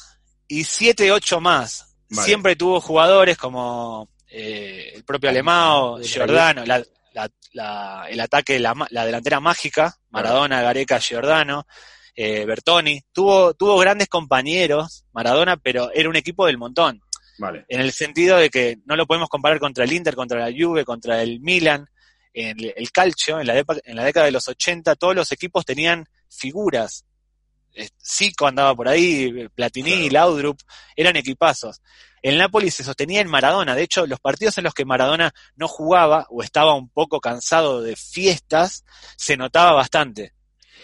[0.48, 1.94] y siete, ocho más.
[2.10, 2.26] Vale.
[2.26, 6.82] Siempre tuvo jugadores como eh, el propio Alemao, Giordano, la-
[7.14, 11.66] la- la- el ataque, la, la delantera mágica, Maradona, Gareca, Giordano.
[12.14, 13.00] eh, Bertoni.
[13.12, 17.00] Tuvo, tuvo grandes compañeros, Maradona, pero era un equipo del montón.
[17.38, 17.64] Vale.
[17.68, 20.84] En el sentido de que no lo podemos comparar contra el Inter, contra la Juve,
[20.84, 21.86] contra el Milan.
[22.34, 25.32] En el, el calcio, en la, depa- en la década de los 80, todos los
[25.32, 27.04] equipos tenían figuras.
[27.74, 30.58] Eh, Zico andaba por ahí, Platini, Laudrup,
[30.96, 31.80] eran equipazos.
[32.22, 33.74] El Napoli se sostenía en Maradona.
[33.74, 37.82] De hecho, los partidos en los que Maradona no jugaba o estaba un poco cansado
[37.82, 38.84] de fiestas,
[39.16, 40.32] se notaba bastante.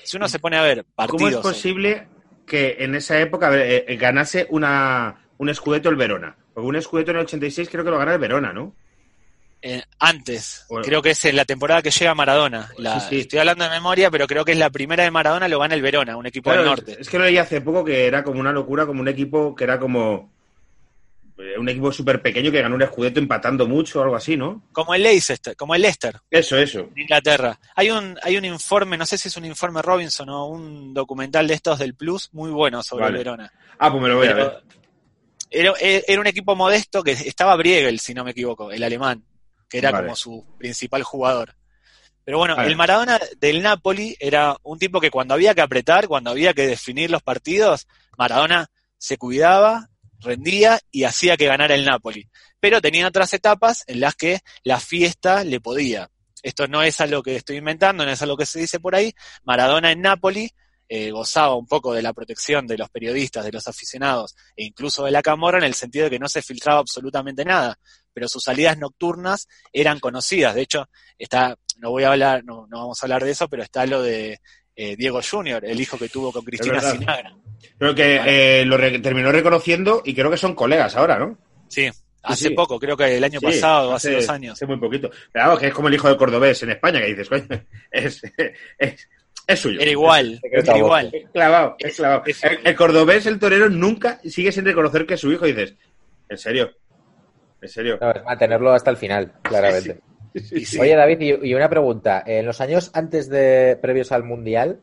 [0.04, 1.20] Si uno se pone a ver partidos.
[1.36, 2.08] ¿Cómo es posible
[2.46, 6.36] que en esa época eh, eh, ganase una, un escudeto el Verona?
[6.54, 8.74] Porque un escudeto en el 86 creo que lo gana el Verona, ¿no?
[9.60, 10.84] eh, antes, Bueno.
[10.84, 12.70] creo que es en la temporada que llega Maradona.
[12.78, 13.18] La- Sí, sí.
[13.20, 15.82] Estoy hablando de memoria, pero creo que es la primera de Maradona, lo gana el
[15.82, 16.96] Verona, un equipo Claro, del norte.
[17.00, 19.64] Es que lo leí hace poco que era como una locura, como un equipo que
[19.64, 20.32] era como
[21.58, 24.62] un equipo súper pequeño que ganó un escudeto empatando mucho o algo así, ¿no?
[24.72, 26.88] Como el Leicester, como el Leicester Eso, eso.
[26.94, 27.58] de Inglaterra.
[27.76, 31.46] Hay un, hay un informe, no sé si es un informe Robinson o un documental
[31.46, 33.18] de estos del Plus, muy bueno sobre Vale.
[33.18, 33.52] el Verona.
[33.78, 34.62] Ah, pues me lo voy a ver.
[35.50, 39.24] era, era un equipo modesto que estaba Briegel, si no me equivoco, el alemán,
[39.68, 40.04] que era Vale.
[40.06, 41.54] como su principal jugador.
[42.24, 42.68] Pero bueno, Vale.
[42.68, 46.66] el Maradona del Napoli era un tipo que cuando había que apretar, cuando había que
[46.66, 47.86] definir los partidos,
[48.18, 49.88] Maradona se cuidaba,
[50.20, 52.28] rendía y hacía que ganara el Napoli.
[52.60, 56.10] Pero tenía otras etapas en las que la fiesta le podía.
[56.42, 59.12] Esto no es algo que estoy inventando, no es algo que se dice por ahí.
[59.44, 60.50] Maradona en Napoli
[60.88, 65.04] eh, gozaba un poco de la protección de los periodistas, de los aficionados e incluso
[65.04, 67.78] de la camorra en el sentido de que no se filtraba absolutamente nada,
[68.12, 70.54] pero sus salidas nocturnas eran conocidas.
[70.54, 73.62] De hecho, está, no voy a hablar, no, no vamos a hablar de eso, pero
[73.62, 74.40] está lo de
[74.76, 76.80] eh, Diego Junior, el hijo que tuvo con Cristina.
[76.80, 77.36] Sinagra.
[77.78, 78.20] Creo que
[78.60, 81.38] eh, lo re- terminó reconociendo y creo que son colegas ahora, ¿no?
[81.68, 81.88] Sí,
[82.22, 82.54] hace sí.
[82.54, 84.52] poco, creo que el año Sí, pasado, hace, dos años.
[84.54, 85.10] Hace muy poquito.
[85.32, 87.46] Pero vamos, que es como el hijo del cordobés en España, que dices, coño,
[87.90, 88.22] es,
[88.78, 89.08] es,
[89.46, 89.80] es suyo.
[89.80, 91.10] Era igual, era igual.
[91.12, 92.22] Es clavado, es clavado.
[92.26, 95.46] Es- El, el cordobés, el torero, nunca sigue sin reconocer que es su hijo.
[95.46, 95.74] Y dices,
[96.28, 96.70] ¿en serio?
[97.60, 97.98] ¿En serio?
[98.00, 100.00] No, es mantenerlo hasta el final, claramente.
[100.34, 102.22] Sí, Oye, David, y, y una pregunta.
[102.24, 104.80] En los años antes de previos al Mundial,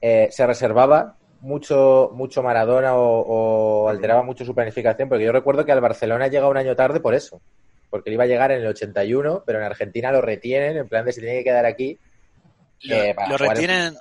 [0.00, 5.08] eh, ¿se reservaba mucho, mucho Maradona o, o alteraba mucho su planificación?
[5.08, 7.42] Porque yo recuerdo que al Barcelona llega un año tarde por eso.
[7.90, 11.04] Porque él iba a llegar en el 81, pero en Argentina lo retienen, en plan
[11.04, 11.98] de se tiene que quedar aquí.
[12.84, 13.94] lo, eh, lo retienen,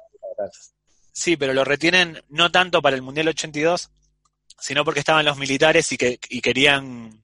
[1.12, 3.92] sí, pero lo retienen no tanto para el Mundial 82,
[4.58, 7.22] sino porque estaban los militares y que y querían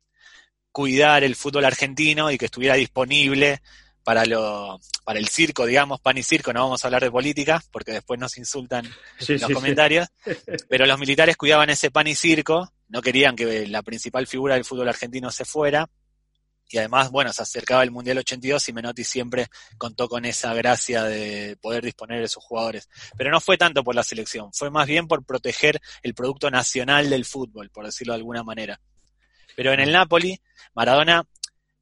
[0.73, 3.61] cuidar el fútbol argentino y que estuviera disponible
[4.07, 7.61] para lo para el circo, digamos, pan y circo, no vamos a hablar de política
[7.73, 8.85] porque después nos insultan
[9.19, 9.53] Sí, los sí, sí.
[9.53, 10.07] comentarios,
[10.69, 14.63] pero los militares cuidaban ese pan y circo, no querían que la principal figura del
[14.63, 15.89] fútbol argentino se fuera,
[16.69, 21.03] y además, bueno, se acercaba el Mundial 82 y Menotti siempre contó con esa gracia
[21.03, 22.87] de poder disponer de sus jugadores.
[23.17, 27.09] Pero no fue tanto por la selección, fue más bien por proteger el producto nacional
[27.09, 28.79] del fútbol, por decirlo de alguna manera.
[29.57, 30.39] Pero en el Napoli,
[30.75, 31.25] Maradona,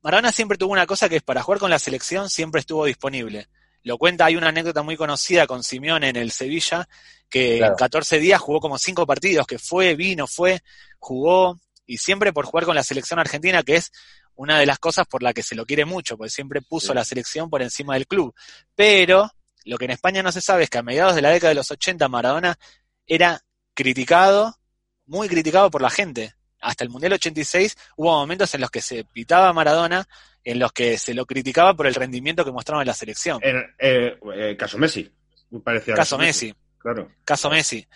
[0.06, 3.48] Maradona siempre tuvo una cosa que es para jugar con la selección siempre estuvo disponible.
[3.82, 6.88] Lo cuenta, hay una anécdota muy conocida con Simeone en el Sevilla,
[7.28, 7.74] que Claro.
[7.74, 10.62] en 14 días jugó como cinco partidos, que fue, vino, fue,
[11.00, 13.92] jugó, y siempre por jugar con la selección argentina, que es
[14.36, 16.94] una de las cosas por la que se lo quiere mucho, porque siempre puso Sí.
[16.94, 18.36] la selección por encima del club.
[18.76, 19.32] Pero
[19.64, 21.56] lo que en España no se sabe es que a mediados de la década de
[21.56, 22.60] los 80 Maradona
[23.08, 23.42] era
[23.74, 24.56] criticado,
[25.08, 26.36] muy criticado por la gente.
[26.66, 30.08] Hasta el Mundial 86 hubo momentos en los que se pitaba a Maradona,
[30.44, 33.40] en los que se lo criticaba por el rendimiento que mostraba en la selección.
[33.42, 35.12] En, eh, eh, caso Messi.
[35.50, 36.54] Muy parecido a Caso Messi.
[36.86, 37.10] Claro.
[37.24, 37.88] caso Messi,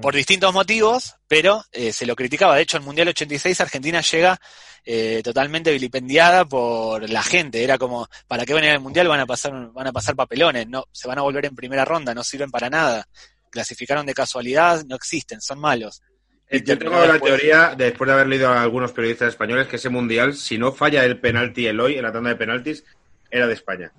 [0.00, 2.56] por distintos motivos, pero eh, se lo criticaba.
[2.56, 4.40] De hecho, en Mundial 86 Argentina llega
[4.86, 7.62] eh, totalmente vilipendiada por la gente.
[7.62, 9.06] Era como, ¿para qué venir al Mundial?
[9.06, 12.14] Van a pasar, van a pasar papelones, no, se van a volver en primera ronda,
[12.14, 13.06] no sirven para nada.
[13.50, 16.00] Clasificaron de casualidad, no existen, son malos.
[16.50, 20.34] Yo tengo la teoría, después de haber leído a algunos periodistas españoles, que ese mundial,
[20.34, 22.84] si no falla el penalti Eloy en la tanda de penaltis,
[23.30, 23.92] era de España.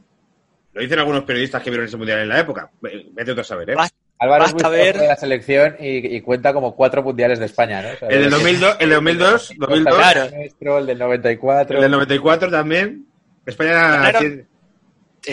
[0.74, 2.72] Lo dicen algunos periodistas que vieron ese mundial en la época.
[2.82, 3.76] Vete tú a saber, ¿eh?
[3.76, 7.40] Basta- Álvaro es Basta muy ver- de la selección y, y cuenta como cuatro mundiales
[7.40, 7.90] de España, ¿no?
[7.94, 10.24] O sea, El del 2002, el de 2002, 2002 Claro.
[10.26, 11.76] el el del 94.
[11.78, 13.06] el del 94 también.
[13.46, 14.12] España.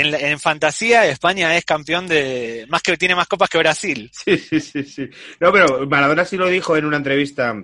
[0.00, 2.66] En, en fantasía, España es campeón de.
[2.68, 4.10] más que tiene más copas que Brasil.
[4.24, 5.08] Sí, sí, sí, sí.
[5.40, 7.54] No, pero Maradona sí lo dijo en una entrevista,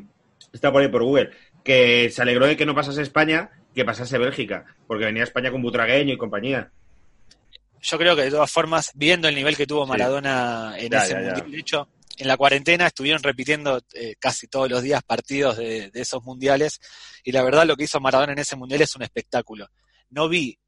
[0.53, 1.31] está por ahí por Google,
[1.64, 5.62] que se alegró de que no pasase España, que pasase Bélgica, porque venía España con
[5.62, 6.71] Butragueño y compañía.
[7.81, 9.90] Yo creo que de todas formas, viendo el nivel que tuvo Sí.
[9.90, 11.27] Maradona en Ya, ese ya, ya.
[11.27, 15.90] mundial, de hecho, en la cuarentena estuvieron repitiendo eh, casi todos los días partidos de,
[15.90, 16.81] de esos mundiales,
[17.25, 19.68] y la verdad lo que hizo Maradona en ese mundial es un espectáculo.
[20.11, 20.59] No vi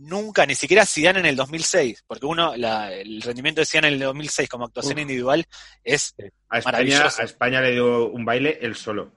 [0.00, 3.94] nunca, ni siquiera Zidane en el 2006, porque uno, la- el rendimiento de Zidane en
[3.94, 5.02] el 2006 como actuación Uf.
[5.02, 5.44] individual
[5.84, 6.14] es
[6.48, 7.22] A España, Maravilloso.
[7.22, 9.12] a España le dio un baile él solo.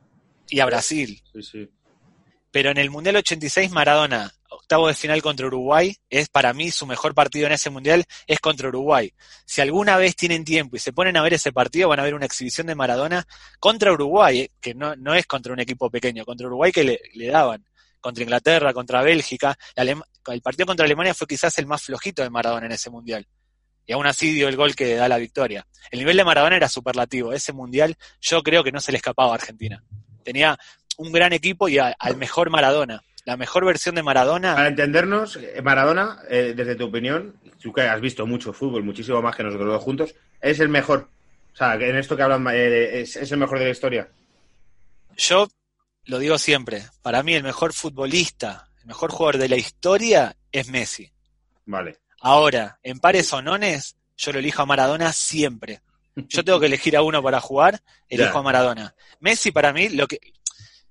[0.49, 1.21] y a Brasil.
[1.33, 1.69] Sí, sí.
[2.51, 6.85] Pero en el Mundial 86 Maradona, octavo de final contra Uruguay, es para mí su
[6.85, 9.11] mejor partido en ese Mundial, es contra Uruguay.
[9.45, 12.13] Si alguna vez tienen tiempo y se ponen a ver ese partido, van a ver
[12.13, 13.25] una exhibición de Maradona
[13.59, 16.99] contra Uruguay, eh, que no, no es contra un equipo pequeño, contra Uruguay que le,
[17.15, 17.65] le daban,
[18.03, 19.57] contra Inglaterra, contra Bélgica.
[19.75, 23.25] El partido contra Alemania fue quizás el más flojito de Maradona en ese Mundial.
[23.85, 25.65] Y aún así dio el gol que da la victoria.
[25.89, 27.33] El nivel de Maradona era superlativo.
[27.33, 29.81] Ese Mundial yo creo que no se le escapaba a Argentina.
[30.23, 30.57] Tenía
[30.97, 33.01] un gran equipo y a- al mejor Maradona.
[33.25, 37.81] La mejor versión de Maradona, Para entendernos, eh, Maradona, eh, desde tu opinión, tú que
[37.81, 41.07] has visto mucho fútbol, muchísimo más que nosotros dos juntos, es el mejor.
[41.53, 44.09] O sea, en esto que hablan, eh, es, es el mejor de la historia.
[45.15, 45.47] yo
[46.05, 50.67] lo digo siempre, para mí el mejor futbolista, el mejor jugador de la historia es
[50.69, 51.11] Messi.
[51.65, 51.99] Vale.
[52.21, 55.81] Ahora, en pares o nones, yo lo elijo a Maradona siempre.
[56.15, 58.93] Yo tengo que elegir a uno para jugar, elijo a Maradona.
[59.19, 60.19] Messi para mí, lo que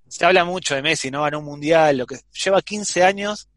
[0.08, 3.48] se habla mucho de Messi, no ganó un mundial, lo que lleva 15 años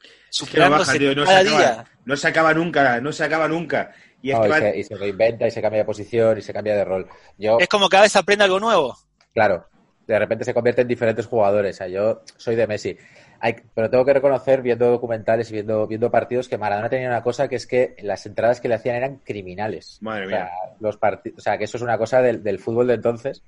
[0.00, 1.84] Que no superándose baja, no se, cada acaba, día.
[2.04, 3.94] no se acaba nunca, no se acaba nunca.
[4.22, 6.38] Y es No, que y, va- se, y se reinventa y se cambia de posición
[6.38, 7.08] y se cambia de rol.
[7.38, 8.96] Yo, Es como cada vez aprende algo nuevo.
[9.32, 9.66] claro,
[10.06, 11.76] de repente se convierte en diferentes jugadores.
[11.76, 12.96] O sea, yo soy de Messi.
[13.40, 17.22] Hay- pero tengo que reconocer, viendo documentales y viendo, viendo partidos, que Maradona tenía una
[17.22, 19.98] cosa que es que las entradas que le hacían eran criminales.
[20.00, 20.76] Madre O sea, mía.
[20.80, 23.42] los parti- o sea, que eso es una cosa del, del fútbol de entonces,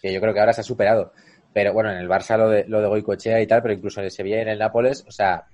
[0.00, 1.12] que yo creo que ahora se ha superado.
[1.54, 4.06] Pero bueno, en el Barça lo de, lo de Goicoechea y tal, pero incluso en
[4.06, 5.44] el Sevilla y en el Nápoles, o sea,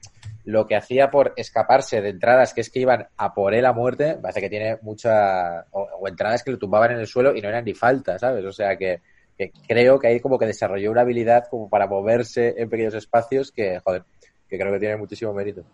[0.45, 3.73] lo que hacía por escaparse de entradas que es que iban a por él a
[3.73, 5.63] muerte, parece que tiene mucha.
[5.73, 8.45] O, o entradas que lo tumbaban en el suelo y no eran ni falta, ¿sabes?
[8.45, 9.01] O sea que,
[9.39, 13.53] que creo que ahí como que desarrolló una habilidad como para moverse en pequeños espacios
[13.53, 14.03] que, joder,
[14.49, 15.65] que creo que tiene muchísimo mérito.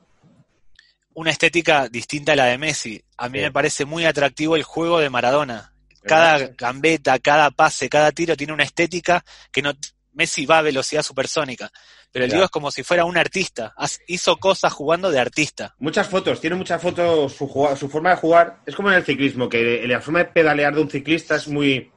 [1.15, 3.03] Una estética distinta a la de Messi.
[3.17, 3.45] A mí Sí.
[3.45, 5.73] me parece muy atractivo el juego de Maradona.
[6.03, 9.73] Cada gambeta, cada pase, cada tiro tiene una estética que no.
[10.13, 11.71] Messi va a velocidad supersónica.
[12.13, 12.35] Pero el Ya.
[12.37, 13.75] Diego es como si fuera un artista.
[14.07, 15.75] Hizo cosas jugando de artista.
[15.79, 17.47] Muchas fotos, tiene muchas fotos, su,
[17.77, 20.83] su forma de jugar es como en el ciclismo, que la forma de pedalear de
[20.83, 21.91] un ciclista es muy.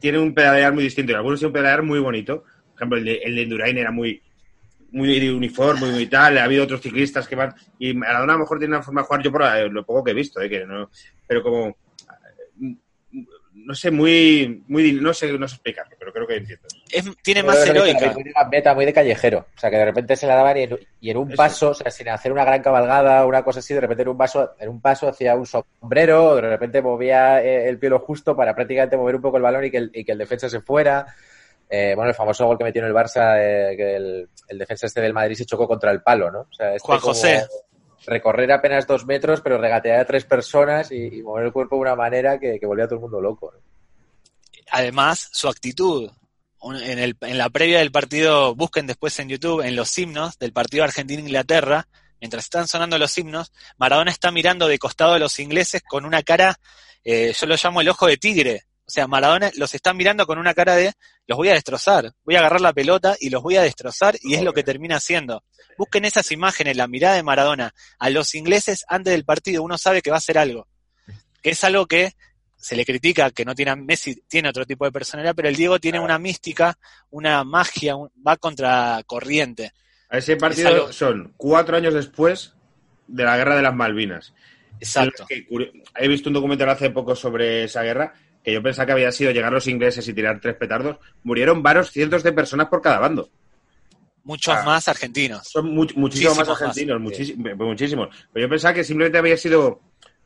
[0.00, 2.42] Tiene un pedalear muy distinto y algunos tienen un pedalear muy bonito.
[2.42, 4.22] Por ejemplo, el de, el de Indurain era muy
[4.94, 6.38] muy uniforme, muy tal.
[6.38, 7.54] Ha habido otros ciclistas que van.
[7.78, 10.12] Y Maradona a lo mejor tiene una forma de jugar, yo por lo poco que
[10.12, 10.88] he visto, eh, que no,
[11.26, 11.76] pero como.
[13.54, 14.64] No sé, muy.
[14.66, 16.66] muy no sé, no sé explicarlo, pero creo que entiendo.
[16.90, 18.12] Es, tiene Pero más lo heroica.
[18.12, 19.46] Muy de gambeta, muy de callejero.
[19.56, 21.36] O sea, que de repente se la daban y en, y en un Eso.
[21.36, 24.08] paso, o sea, sin hacer una gran cabalgada o una cosa así, de repente en
[24.08, 28.00] un paso, en un paso hacía un sombrero, o de repente movía eh, el pelo
[28.00, 30.48] justo para prácticamente mover un poco el balón y que el, y que el defensa
[30.48, 31.06] se fuera.
[31.70, 34.86] Eh, bueno, el famoso gol que metió en el Barça, eh, que el, el defensa
[34.86, 36.40] este del Madrid se chocó contra el palo, ¿no?
[36.40, 37.46] O sea, este Juan como José.
[38.06, 41.96] Recorrer apenas dos metros, pero regatear a tres personas y, mover el cuerpo de una
[41.96, 43.52] manera que, volvía a todo el mundo loco.
[44.70, 46.10] además su actitud.
[46.62, 50.52] En, el, en la previa del partido, busquen después en YouTube, en los himnos del
[50.54, 51.86] partido Argentina-Inglaterra,
[52.20, 56.22] mientras están sonando los himnos, Maradona está mirando de costado a los ingleses con una
[56.22, 56.58] cara,
[57.04, 58.64] eh, yo lo llamo el ojo de tigre.
[58.86, 60.92] O sea, Maradona los está mirando con una cara de,
[61.26, 64.34] los voy a destrozar, voy a agarrar la pelota y los voy a destrozar, y
[64.34, 65.42] es lo que termina haciendo.
[65.78, 70.02] Busquen esas imágenes, la mirada de Maradona a los ingleses antes del partido, uno sabe
[70.02, 70.68] que va a hacer algo.
[71.42, 72.12] Que es algo que
[72.56, 75.56] se le critica que no tiene a Messi, tiene otro tipo de personalidad, pero el
[75.56, 76.78] Diego tiene una mística,
[77.10, 79.72] una magia, un- va contra corriente.
[80.10, 82.54] A ese partido algo- son cuatro años después
[83.06, 84.34] de la guerra de las Malvinas.
[84.78, 85.24] Exacto.
[85.26, 85.46] Que
[85.96, 88.12] He visto un documental hace poco sobre esa guerra
[88.44, 90.98] que yo pensaba que había sido llegar los ingleses y tirar tres petardos.
[91.22, 93.28] Murieron varios cientos de personas por cada bando.
[94.22, 94.62] Muchos Ah.
[94.64, 95.48] más argentinos.
[95.48, 98.08] Son mu- muchísimos más Muchísimos más, argentinos, muchísimos, muchísimos.
[98.32, 99.80] Pero yo pensaba que simplemente había sido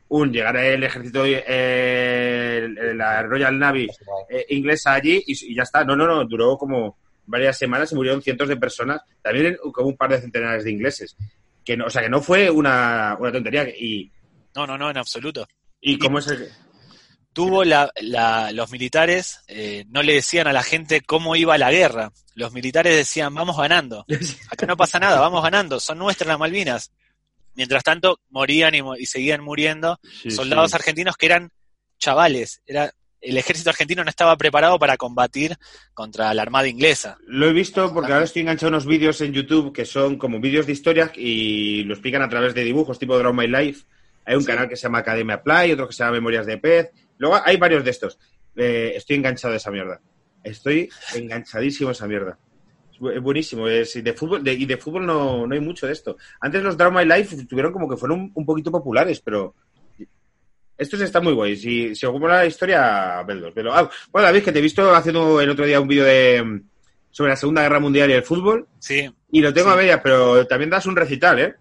[0.09, 3.88] un llegar el ejército, eh, el- la Royal Navy
[4.31, 5.85] eh, inglesa allí y, y ya está.
[5.85, 9.00] No, no, no, duró como varias semanas y murieron cientos de personas.
[9.22, 11.16] También como un par de centenares de ingleses.
[11.64, 13.68] Que no, o sea, que no fue una, una tontería.
[13.68, 14.11] Y,
[14.54, 15.46] No, no, no, en absoluto.
[15.81, 16.48] y cómo es el...
[17.33, 21.71] Tuvo la, la- los militares, eh, no le decían a la gente cómo iba la
[21.71, 22.11] guerra.
[22.35, 24.05] Los militares decían, vamos ganando.
[24.51, 25.79] Acá no pasa nada, vamos ganando.
[25.79, 26.91] Son nuestras las Malvinas.
[27.55, 30.77] Mientras tanto, morían y, seguían muriendo Sí, soldados sí.
[30.77, 31.51] argentinos que eran
[31.99, 32.62] chavales.
[32.67, 35.57] Era, el ejército argentino no estaba preparado para combatir
[35.95, 37.19] contra la armada inglesa.
[37.27, 40.38] Lo he visto porque ahora estoy enganchado a unos vídeos en YouTube que son como
[40.41, 43.85] vídeos de historia y lo explican a través de dibujos tipo Draw My Life.
[44.25, 44.47] Hay un Sí.
[44.47, 46.91] canal que se llama Academia Play, otro que se llama Memorias de Pez.
[47.18, 48.18] Luego hay varios de estos.
[48.57, 50.00] Eh, estoy enganchado a esa mierda.
[50.42, 52.38] Estoy enganchadísimo a esa mierda.
[53.14, 53.68] Es buenísimo.
[53.68, 56.16] Es, de fútbol, de- y de fútbol no, no hay mucho de esto.
[56.40, 59.54] Antes los Drama My Life tuvieron como que fueron un, un poquito populares, pero
[60.76, 61.64] estos están muy guays.
[61.64, 63.54] Y si os la historia, vedlos.
[63.54, 63.74] vedlos.
[63.76, 66.62] Ah, bueno, David, que te he visto haciendo el otro día un vídeo de
[67.11, 68.68] sobre la Segunda Guerra Mundial y el fútbol.
[68.78, 69.74] Sí, Y lo tengo Sí.
[69.74, 71.54] a medias, pero también das un recital, ¿eh?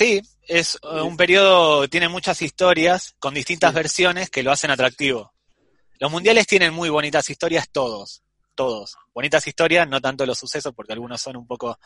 [0.00, 5.34] Sí, es eh, un periodo, tiene muchas historias con distintas versiones que lo hacen atractivo.
[5.98, 8.22] Los mundiales tienen muy bonitas historias todos,
[8.54, 8.96] todos.
[9.12, 11.78] Bonitas historias, no tanto los sucesos, porque algunos son un poco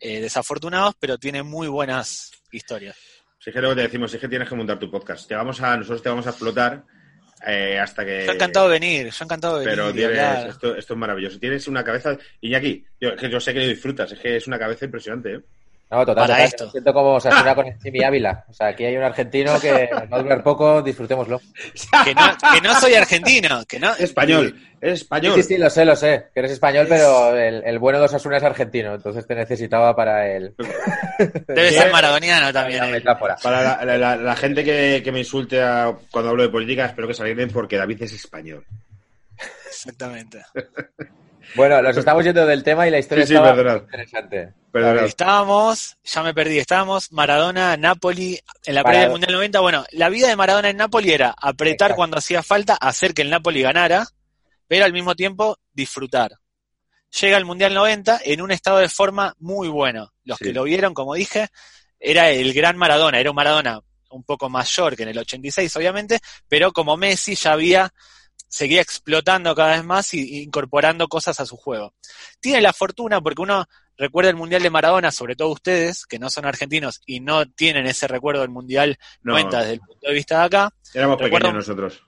[0.00, 2.96] eh, desafortunados, pero tienen muy buenas historias.
[3.38, 5.28] Si es que luego te decimos, es que tienes que montar tu podcast.
[5.28, 6.82] Te vamos a, nosotros te vamos a explotar
[7.46, 8.24] eh, hasta que...
[8.24, 9.78] Yo encantado de venir, yo encantado de venir.
[9.78, 11.38] Pero tienes, esto, esto es maravilloso.
[11.38, 12.16] Tienes una cabeza...
[12.40, 15.40] Iñaki, yo, que yo sé que lo disfrutas, es que es una cabeza impresionante, ¿eh?
[15.90, 16.64] No, total, Para total, esto.
[16.66, 18.44] me siento como Osasuna con Chimi Ávila.
[18.48, 21.40] O sea, aquí hay un argentino que a durar poco, disfrutémoslo.
[22.04, 23.94] Que no, que no soy argentino, que no.
[23.96, 25.34] Español, español.
[25.36, 28.38] sí, sí, lo sé, lo sé, que eres español, pero el, el bueno de Osasuna
[28.38, 30.54] es argentino, entonces te necesitaba para el...
[31.46, 32.80] Debe ser maradoniano también.
[32.80, 32.92] la eh.
[32.92, 33.36] metáfora.
[33.40, 36.86] Para la, la- la- la gente que, que me insulte a- cuando hablo de política,
[36.86, 38.64] espero que se alegren porque David es español.
[39.68, 40.42] Exactamente.
[41.54, 43.82] Bueno, nos estamos yendo del tema y la historia Sí, sí, estaba muy perdonad.
[43.84, 44.52] interesante.
[44.72, 45.04] Perdonad.
[45.04, 49.10] Estábamos, ya me perdí, estábamos Maradona, Napoli, en la previa del.
[49.10, 49.60] Mundial 90.
[49.60, 51.96] Bueno, la vida de Maradona en Napoli era apretar Exacto.
[51.96, 54.06] cuando hacía falta, hacer que el Napoli ganara,
[54.66, 56.32] pero al mismo tiempo disfrutar.
[57.20, 60.12] Llega el Mundial 90 en un estado de forma muy bueno.
[60.24, 60.46] Los Sí.
[60.46, 61.48] que lo vieron, como dije,
[62.00, 63.80] era el gran Maradona, era un Maradona
[64.10, 67.92] un poco mayor que en el 86, obviamente, pero como Messi ya había,
[68.54, 71.92] seguía explotando cada vez más y incorporando cosas a su juego.
[72.40, 76.30] Tiene la fortuna porque uno recuerda el Mundial de Maradona, sobre todo ustedes, que no
[76.30, 80.14] son argentinos y no tienen ese recuerdo del Mundial No, 90 desde el punto de
[80.14, 80.70] vista de acá.
[80.94, 82.02] éramos recuerdo- pequeños nosotros.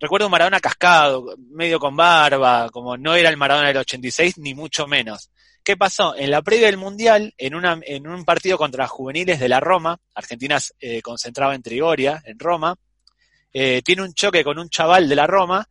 [0.00, 4.52] Recuerdo un Maradona cascado, medio con barba, como no era el Maradona del 86, ni
[4.52, 5.30] mucho menos.
[5.62, 6.14] ¿Qué pasó?
[6.16, 9.98] En la previa del Mundial, en, una, en un partido contra juveniles de la Roma,
[10.14, 12.74] Argentina se concentraba en Trigoria, en Roma,
[13.52, 15.66] eh, tiene un choque con un chaval de la Roma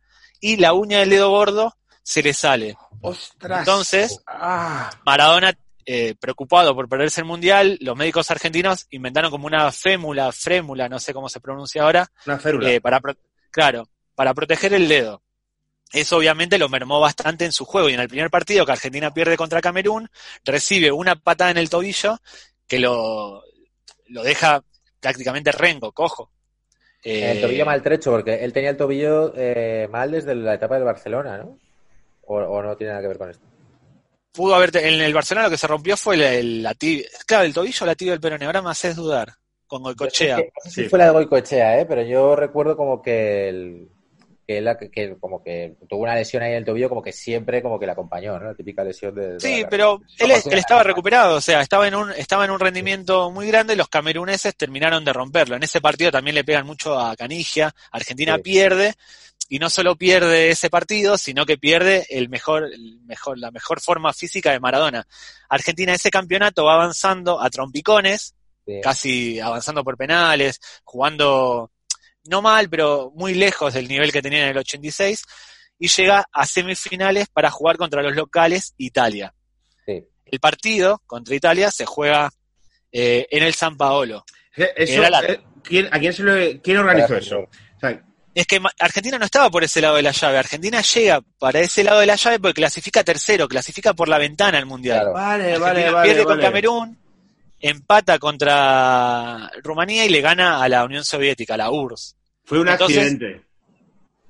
[0.46, 2.76] y la uña del dedo gordo se le sale.
[3.00, 3.60] ¡Ostras!
[3.60, 9.72] Entonces, Ah, Maradona, eh, preocupado por perderse el Mundial, los médicos argentinos inventaron como una
[9.72, 12.70] fémula, frémula, no sé cómo se pronuncia ahora, una férula.
[12.70, 13.00] eh, para
[13.50, 15.22] claro, para proteger el dedo.
[15.92, 19.14] Eso obviamente lo mermó bastante en su juego y en el primer partido que Argentina
[19.14, 20.10] pierde contra Camerún,
[20.44, 22.18] recibe una patada en el tobillo
[22.66, 23.42] que lo,
[24.08, 24.62] lo deja
[25.00, 26.30] prácticamente rengo, cojo.
[27.04, 30.84] Eh, El tobillo maltrecho, porque él tenía el tobillo eh, mal desde la etapa del
[30.84, 31.58] Barcelona, ¿no?
[32.26, 33.44] O, o no tiene nada que ver con esto.
[34.32, 37.44] Pudo haber, en el Barcelona lo que se rompió fue el, el- la tibia, claro,
[37.44, 39.28] el tobillo o la tibia del peroné, ahora me haces dudar,
[39.66, 40.38] con Goicochea.
[40.38, 40.88] No sé si Sí.
[40.88, 41.86] fue la de Goicoechea, ¿eh?
[41.86, 43.88] Pero yo recuerdo como que el,
[44.46, 47.62] que, él, que como que tuvo una lesión ahí en el tobillo, como que siempre
[47.62, 48.46] como que la acompañó, ¿no?
[48.46, 49.34] La típica lesión de...
[49.34, 52.60] de Sí, la- pero él, estaba recuperado, o sea, estaba en un estaba en un
[52.60, 55.56] rendimiento muy grande y los cameruneses terminaron de romperlo.
[55.56, 58.42] En ese partido también le pegan mucho a Canigia, Argentina Sí.
[58.42, 58.94] pierde
[59.48, 63.80] y no solo pierde ese partido, sino que pierde el mejor, el mejor, la mejor
[63.80, 65.06] forma física de Maradona.
[65.48, 68.34] Argentina ese campeonato va avanzando a trompicones,
[68.66, 68.80] Sí.
[68.82, 71.70] casi avanzando por penales, jugando
[72.24, 75.22] no mal, pero muy lejos del nivel que tenía en el 86,
[75.78, 79.34] y llega a semifinales para jugar contra los locales Italia.
[79.86, 80.04] Sí.
[80.24, 82.30] El partido contra Italia se juega
[82.92, 84.24] eh, en el San Paolo.
[84.56, 86.32] Eh, eso, era la- eh, ¿quién, ¿A quién, se lo,
[86.62, 87.40] quién organizó eso?
[87.40, 88.00] O sea,
[88.34, 90.38] Es que Argentina no estaba por ese lado de la llave.
[90.38, 94.58] Argentina llega para ese lado de la llave porque clasifica tercero, clasifica por la ventana
[94.58, 95.00] al Mundial.
[95.00, 95.12] Claro.
[95.12, 96.08] vale, Argentina vale, vale.
[96.08, 96.42] pierde con vale.
[96.48, 96.98] Camerún,
[97.60, 102.16] empata contra Rumanía y le gana a la Unión Soviética, a la URSS.
[102.44, 103.42] Fue un Entonces- accidente.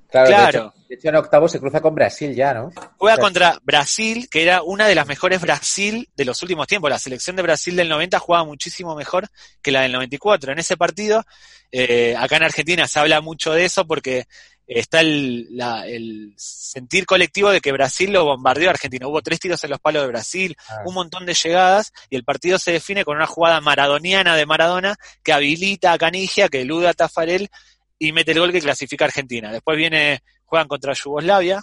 [0.09, 0.49] Claro, de Claro.
[0.59, 2.71] hecho- De hecho, en octavo se cruza con Brasil ya, ¿no?
[2.97, 6.91] Juega contra Brasil, que era una de las mejores Brasil de los últimos tiempos.
[6.91, 9.27] La selección de Brasil del 90 jugaba muchísimo mejor
[9.63, 10.51] que la del 94.
[10.53, 11.23] En ese partido,
[11.71, 14.25] eh, acá en Argentina se habla mucho de eso porque
[14.67, 19.07] está el, la- el sentir colectivo de que Brasil lo bombardeó a Argentina.
[19.07, 20.81] Hubo tres tiros en los palos de Brasil, Ah.
[20.85, 24.95] un montón de llegadas y el partido se define con una jugada maradoniana de Maradona
[25.23, 27.49] que habilita a Canigia, que elude a Tafarel
[27.99, 29.51] y mete el gol que clasifica a Argentina.
[29.51, 31.61] Después viene, juegan contra Yugoslavia,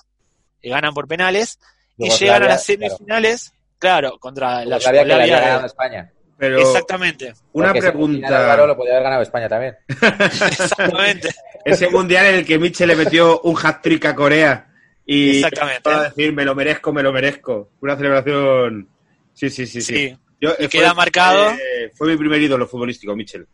[0.60, 1.58] y ganan por penales
[1.98, 6.12] y llegan a las semifinales, claro, contra la Yugoslavia que la de- España.
[6.42, 8.66] Pero Exactamente, una Porque Álvaro, pregunta.
[8.66, 9.76] lo podía haber ganado España también.
[10.50, 11.28] exactamente.
[11.64, 14.66] Ese mundial en el que Mitchell le metió un hat-trick a Corea
[15.06, 15.82] y Exactamente.
[15.82, 17.70] para decir me lo merezco, me lo merezco.
[17.80, 18.88] Una celebración.
[19.32, 19.94] Sí, sí, sí, sí.
[19.94, 20.18] Sí.
[20.40, 21.52] Yo, Y eh, queda marcado.
[21.52, 23.46] eh, fue mi primer ídolo futbolístico, Mitchell.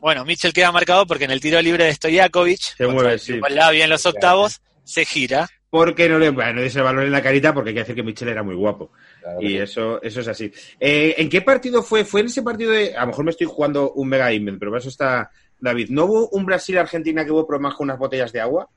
[0.00, 3.34] Bueno, Mitchell queda marcado porque en el tiro libre de Stojakovic, Se mueve, sí.
[3.34, 7.22] Yugoslavia en los octavos, se gira porque no le, bueno, no ese valor en la
[7.22, 8.90] carita porque hay que decir que Michel era muy guapo.
[9.20, 9.56] Claro Y sí.
[9.58, 10.52] eso, eso es así.
[10.80, 12.04] Eh, ¿En qué partido fue?
[12.04, 12.96] ¿Fue en ese partido de.?
[12.96, 15.88] A lo mejor me estoy jugando un mega invent, pero para eso está David.
[15.90, 18.68] ¿No hubo un Brasil-Argentina que hubo problemas con unas botellas de agua?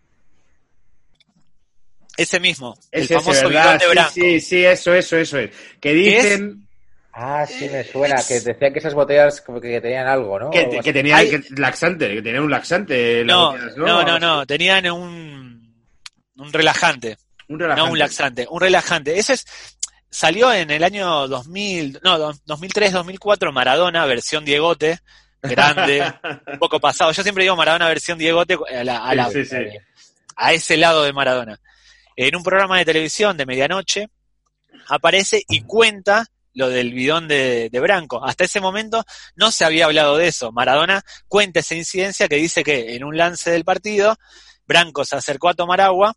[2.15, 3.63] Ese mismo, el Ese, ese, famoso ¿verdad?
[3.63, 4.11] bidón de Sí, Branco.
[4.13, 5.49] Sí, sí, eso, eso, eso es.
[5.79, 6.59] Que dicen
[7.15, 10.49] Ah, sí, me suena, que decían que esas botellas como que tenían algo, ¿no?
[10.49, 13.23] que, que tenían Hay- que- laxante, que tenían un laxante.
[13.23, 15.62] las No, no, no, no, tenían un,
[16.43, 17.17] un relajante,
[17.47, 17.85] Un relajante.
[17.85, 19.17] no un laxante, un relajante.
[19.19, 19.45] Ese es,
[20.09, 24.99] salió en el año 2000, no, do- 2003, 2004, Maradona, versión Diegote,
[25.41, 26.03] grande,
[26.53, 27.11] un poco pasado.
[27.11, 29.77] Yo siempre digo Maradona versión Diegote a, la- a la- Sí, sí, sí.
[30.35, 31.59] a ese lado de Maradona.
[32.15, 34.07] En un programa de televisión de medianoche
[34.87, 38.23] aparece y cuenta lo del bidón de, de Branco.
[38.23, 39.03] Hasta ese momento
[39.35, 40.51] no se había hablado de eso.
[40.51, 44.15] Maradona cuenta esa incidencia que dice que en un lance del partido,
[44.67, 46.13] Branco se acercó a tomar agua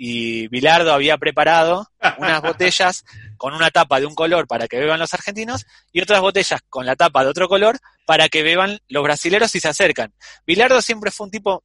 [0.00, 3.04] y Bilardo había preparado unas botellas
[3.36, 6.86] con una tapa de un color para que beban los argentinos y otras botellas con
[6.86, 10.14] la tapa de otro color para que beban los brasileros si se acercan.
[10.46, 11.64] Bilardo siempre fue un tipo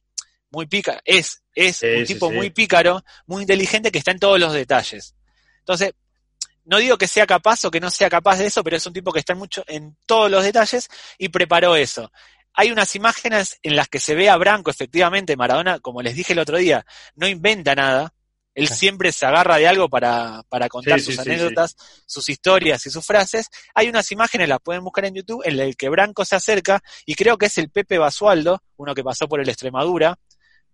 [0.50, 2.34] muy pícaro, es, es Sí, un sí, tipo sí.
[2.34, 5.14] muy pícaro, muy inteligente que está en todos los detalles.
[5.60, 5.92] Entonces,
[6.64, 8.92] no digo que sea capaz o que no sea capaz de eso, pero es un
[8.92, 12.10] tipo que está mucho en todos los detalles y preparó eso.
[12.52, 16.32] Hay unas imágenes en las que se ve a Branco, efectivamente, Maradona, como les dije
[16.32, 18.13] el otro día, no inventa nada.
[18.54, 21.76] Él siempre se agarra de algo para, para contar Sí, sus anécdotas,
[22.06, 23.48] sus historias y sus frases.
[23.74, 27.14] Hay unas imágenes, las pueden buscar en YouTube, en las que Branco se acerca, y
[27.16, 30.16] creo que es el Pepe Basualdo, uno que pasó por el Extremadura.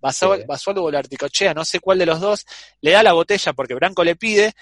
[0.01, 0.45] Basu- Sí.
[0.47, 2.47] Basualdo o la Articochea, no sé cuál de los dos,
[2.81, 4.53] le da la botella porque Branco le pide,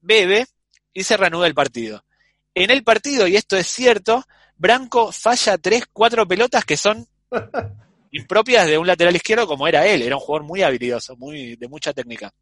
[0.00, 0.46] bebe
[0.92, 2.04] y se reanuda el partido.
[2.54, 4.24] En el partido, y esto es cierto,
[4.56, 7.08] Branco falla tres, cuatro pelotas que son
[8.12, 10.02] impropias de un lateral izquierdo como era él.
[10.02, 12.32] Era un jugador muy habilidoso, muy, de mucha técnica.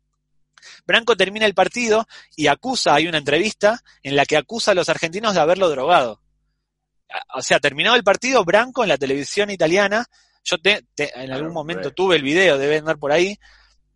[0.87, 2.07] Branco termina el partido
[2.37, 6.21] y acusa, hay una entrevista en la que acusa a los argentinos de haberlo drogado.
[7.35, 10.07] O sea, terminado el partido, Branco en la televisión italiana,
[10.45, 13.37] yo te- te- en Claro, algún momento tuve el video, debe andar por ahí,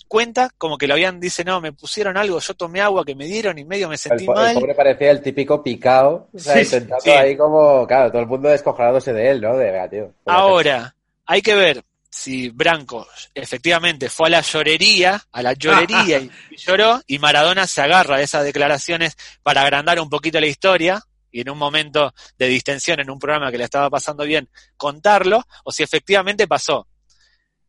[0.07, 3.27] cuenta como que lo habían, dice, no, me pusieron algo, yo tomé agua que me
[3.27, 4.55] dieron y medio me El, sentí el mal.
[4.55, 7.11] pobre parecía el típico picado, o sea, Sí, intentando sí.
[7.11, 9.57] ahí como, claro, todo el mundo descojonándose de él, ¿no?
[9.57, 10.13] De, "Venga, tío.
[10.27, 10.95] Ahora,
[11.25, 16.57] hay que ver si Branco efectivamente fue a la llorería, a la llorería y, y
[16.57, 21.03] lloró, y Maradona se agarra de esas declaraciones para agrandar un poquito la historia
[21.37, 24.49] y en un momento de distensión en un programa que le estaba pasando bien
[24.79, 26.89] contarlo, o si efectivamente pasó.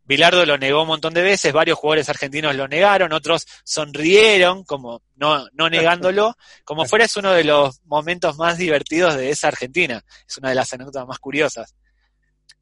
[0.05, 5.01] Bilardo lo negó un montón de veces, varios jugadores argentinos lo negaron, otros sonrieron, como
[5.17, 10.01] no, no negándolo, como fuera es uno de los momentos más divertidos de esa Argentina,
[10.25, 11.75] es una de las anécdotas más curiosas.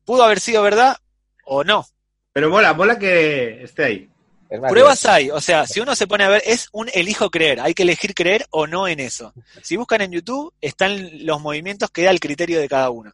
[0.06, 0.98] ¿Pudo haber sido verdad
[1.46, 1.86] o no?
[2.34, 4.10] Pero mola, mola que esté ahí.
[4.48, 7.74] Pruebas hay, o sea, si uno se pone a ver, es un elijo creer, hay
[7.74, 9.34] que elegir creer o no en eso.
[9.64, 13.12] Si buscan en YouTube, están los movimientos que da el criterio de cada uno.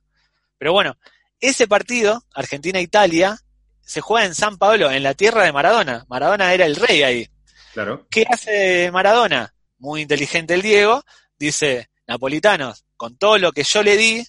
[0.58, 0.98] Pero bueno,
[1.40, 3.38] ese partido, Argentina-Italia,
[3.82, 6.06] se juega en San Pablo, en la tierra de Maradona.
[6.08, 7.30] Maradona era el rey ahí.
[7.74, 8.06] Claro.
[8.10, 9.54] ¿Qué hace Maradona?
[9.80, 11.04] Muy inteligente el Diego,
[11.40, 14.24] dice, Napolitanos, con todo lo que yo le di,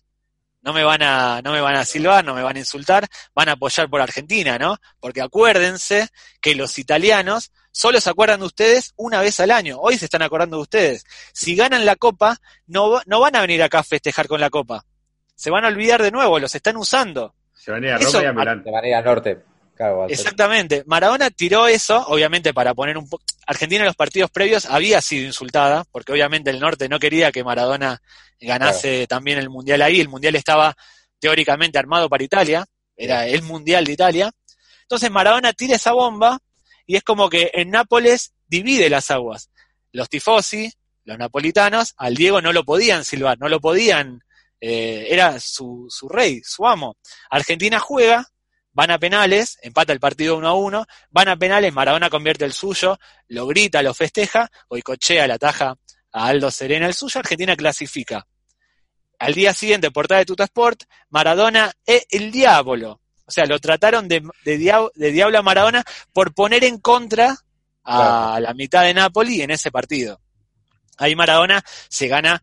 [0.63, 3.49] no me van a, no me van a silbar, no me van a insultar, van
[3.49, 4.79] a apoyar por Argentina, ¿no?
[5.01, 6.09] Porque acuérdense
[6.41, 9.79] que los italianos solo se acuerdan de ustedes una vez al año.
[9.81, 11.05] Hoy se están acordando de ustedes.
[11.33, 14.85] Si ganan la copa, no, no van a venir acá a festejar con la copa.
[15.35, 17.35] Se van a olvidar de nuevo, los están usando.
[17.53, 18.63] Se van a ir a Eso- Roma y a Milán.
[18.63, 19.43] De manera norte.
[19.79, 20.85] Al Exactamente.
[20.87, 23.25] Maradona tiró eso, obviamente para poner un poco...
[23.53, 27.44] Argentina en los partidos previos había sido insultada, porque obviamente el norte no quería que
[27.44, 28.03] Maradona
[28.40, 30.00] ganase también el Mundial ahí.
[30.00, 30.76] El Mundial estaba
[31.20, 34.32] teóricamente armado para Italia, era el Mundial de Italia.
[34.82, 36.38] Entonces Maradona tira esa bomba
[36.86, 39.50] y es como que en Nápoles divide las aguas.
[39.92, 40.72] Los tifosi,
[41.05, 44.20] los napolitanos, al Diego no lo podían silbar, no lo podían...
[44.61, 46.96] eh, era su, su rey, su amo.
[47.30, 48.28] Argentina juega,
[48.73, 52.53] van a penales, empata el partido 1 a 1, van a penales, Maradona convierte el
[52.53, 52.99] suyo,
[53.29, 55.77] lo grita, lo festeja, Goicochea la taja
[56.12, 58.27] a Aldo Serena el suyo, Argentina clasifica.
[59.18, 63.01] Al día siguiente, portada de Tuta Sport, Maradona es el diablo.
[63.25, 67.37] O sea, lo trataron de, de, diab- de diablo a Maradona por poner en contra
[67.85, 70.20] a la mitad de Napoli en ese partido.
[70.99, 72.43] Ahí Maradona se gana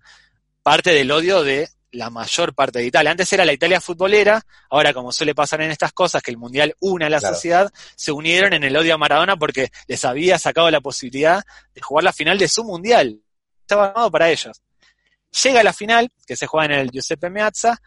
[0.64, 3.12] parte del odio de la mayor parte de Italia.
[3.12, 6.76] Antes era la Italia futbolera, ahora como suele pasar en estas cosas, que el Mundial
[6.80, 7.36] une a la Claro.
[7.36, 11.82] sociedad, se unieron en el odio a Maradona porque les había sacado la posibilidad de
[11.82, 13.20] jugar la final de su Mundial.
[13.62, 14.62] Estaba armado para ellos.
[15.44, 17.80] Llega la final, que se juega en el Giuseppe Meazza,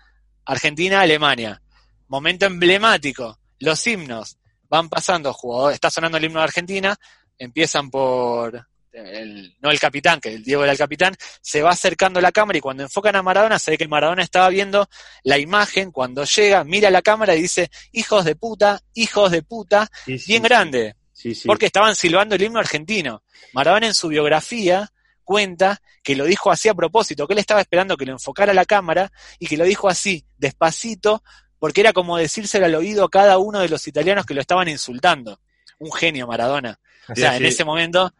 [0.45, 1.61] Argentina-Alemania.
[2.09, 3.39] Momento emblemático.
[3.59, 4.39] Los himnos
[4.69, 6.97] van pasando, jugadores, está sonando el himno de Argentina,
[7.39, 12.19] empiezan por el, no el capitán, que el Diego era el capitán, se va acercando
[12.19, 14.89] a la cámara y cuando enfocan a Maradona se ve que Maradona estaba viendo
[15.25, 19.91] la imagen, cuando llega, mira la cámara y dice, hijos de puta, hijos de puta,
[20.05, 23.23] Sí, sí, bien grande, Sí, porque estaban silbando el himno argentino.
[23.53, 27.97] Maradona en su biografía cuenta que lo dijo así a propósito, que él estaba esperando
[27.97, 31.23] que lo enfocara la cámara y que lo dijo así, despacito,
[31.59, 34.69] porque era como decírselo al oído a cada uno de los italianos que lo estaban
[34.69, 35.39] insultando.
[35.79, 36.81] Un genio Maradona.
[37.09, 38.13] O sea, en ese momento,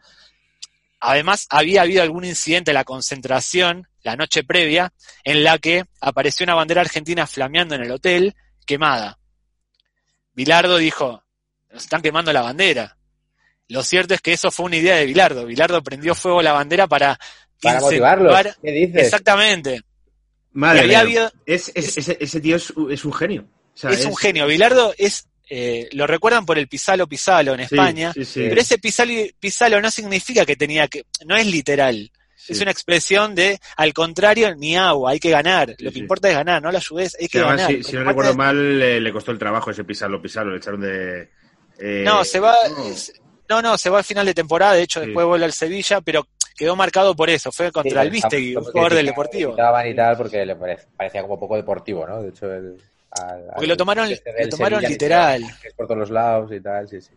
[1.03, 4.91] además había habido algún incidente en la concentración la noche previa
[5.23, 8.35] en la que apareció una bandera argentina flameando en el hotel
[8.65, 9.17] quemada.
[10.33, 11.23] Bilardo dijo,
[11.71, 12.97] nos están quemando la bandera.
[13.69, 15.45] Lo cierto es que eso fue una idea de Bilardo.
[15.45, 17.17] Bilardo prendió fuego a la bandera para,
[17.61, 18.33] Para motivarlos.
[18.61, 19.03] ¿Qué dices?
[19.03, 19.81] Exactamente.
[20.51, 20.99] Madre mía.
[20.99, 23.47] habido- Es, es- ese, ese tío es, es un genio.
[23.73, 24.45] O sea, es un genio.
[24.47, 28.45] Bilardo es, eh, lo recuerdan por el Pisalo Pisalo en España, sí, sí.
[28.49, 32.11] pero ese Pisalo, Pisalo no significa que tenía que, no es literal.
[32.35, 32.51] Sí.
[32.53, 35.75] Es una expresión de, al contrario, ni agua, hay que ganar.
[35.77, 35.99] Sí, Lo que sí.
[36.01, 37.71] importa es ganar, no la ayudes, hay Sí, que además, ganar.
[37.77, 40.81] si, si no recuerdo mal, le, le costó el trabajo ese pisarlo, pisarlo, le echaron
[40.81, 41.29] de...
[41.79, 42.83] eh, No, se va, no.
[42.89, 43.13] es-
[43.49, 45.05] no, no, se va al final de temporada, de hecho Sí.
[45.07, 46.27] después vuelve al Sevilla, pero
[46.57, 49.53] quedó marcado por eso, fue contra Sí, el Vistegui, un jugador del Deportivo.
[49.53, 52.21] y tal porque le pare- parecía como poco deportivo, ¿no?
[52.23, 52.75] De hecho, el,
[53.21, 55.43] al- Porque al- lo tomaron- lo tomaron Sevilla, literal.
[55.63, 57.11] es por todos los lados y tal, sí, sí.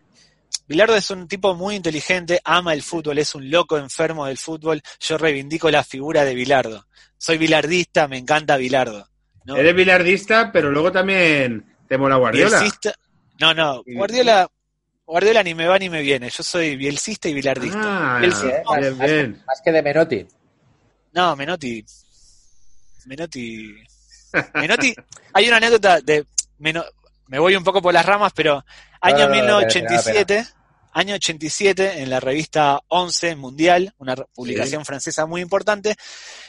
[0.69, 4.83] Bilardo es un tipo muy inteligente, ama el fútbol, es un loco enfermo del fútbol.
[5.01, 6.87] Yo reivindico la figura de Bilardo.
[7.17, 9.09] Soy bilardista, me encanta Bilardo.
[9.45, 9.57] ¿no?
[9.57, 12.59] Eres bilardista, pero luego también te mola Guardiola.
[12.61, 12.95] Bielcista-
[13.41, 13.83] No, no.
[13.87, 14.49] Guardiola,
[15.07, 16.29] Guardiola ni me va ni me viene.
[16.31, 18.17] Yo soy bielcista y bilardista.
[18.17, 19.43] Ah, Bielcista- bien, bien.
[19.47, 20.27] Más que de Menotti.
[21.13, 21.85] No, Menotti.
[23.07, 23.75] Menotti.
[24.55, 24.95] Menotti.
[25.33, 26.27] Hay una anécdota de.
[26.59, 26.85] Meno-
[27.29, 28.64] me voy un poco por las ramas, pero
[29.01, 30.47] año No, no, no, no, 1987,
[30.93, 35.95] año 87, en la revista 11 Mundial, una publicación francesa muy importante,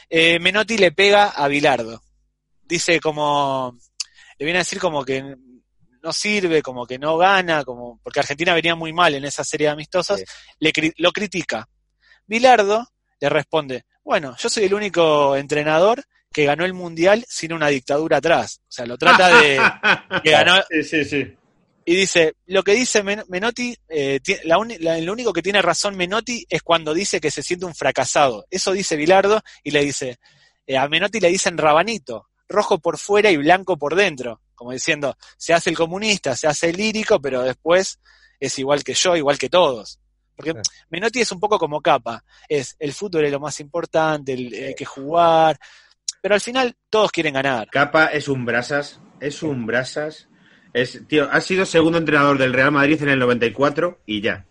[0.08, 2.02] eh, Menotti le pega a Bilardo.
[2.62, 3.76] Dice como.
[4.38, 5.36] Le viene a decir como que
[6.00, 9.66] no sirve, como que no gana, como porque Argentina venía muy mal en esa serie
[9.66, 10.22] de amistosos,
[10.60, 11.68] le lo critica.
[12.26, 12.86] Bilardo
[13.20, 18.18] le responde, bueno, yo soy el único entrenador que ganó el mundial sin una dictadura
[18.18, 18.60] atrás.
[18.62, 19.58] O sea, lo trata de
[20.22, 21.34] que ganó Sí, sí, sí.
[21.84, 24.56] y dice, lo que dice Men- Menotti, eh, la
[25.00, 28.46] lo único que tiene razón Menotti es cuando dice que se siente un fracasado.
[28.50, 30.18] Eso dice Bilardo y le dice,
[30.66, 35.16] eh, a Menotti le dicen rabanito, rojo por fuera y blanco por dentro, como diciendo,
[35.36, 37.98] se hace el comunista, se hace el lírico, pero después
[38.40, 39.98] es igual que yo, igual que todos.
[40.36, 40.54] Porque.
[40.90, 44.74] Menotti es un poco como capa, es el fútbol es lo más importante, el- hay
[44.74, 45.58] que jugar,
[46.22, 47.68] pero al final todos quieren ganar.
[47.70, 50.28] Capa es un brasas, es un brasas.
[50.72, 54.44] Es, tío, has sido segundo entrenador del Real Madrid en el 94 y ya.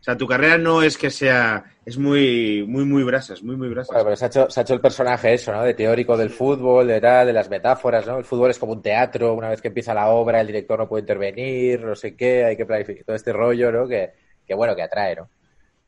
[0.00, 3.68] O sea, tu carrera no es que sea, es muy, muy, muy brasas, muy, muy
[3.68, 3.88] brasas.
[3.88, 5.62] Bueno, pero se ha, hecho, se ha hecho el personaje eso, ¿no?
[5.62, 8.16] De teórico del fútbol, de tal, de las metáforas, ¿no?
[8.16, 10.88] El fútbol es como un teatro, una vez que empieza la obra, el director no
[10.88, 13.86] puede intervenir, no sé qué, hay que planificar todo este rollo, ¿no?
[13.86, 14.10] Que,
[14.46, 15.28] que bueno, que atrae, ¿no?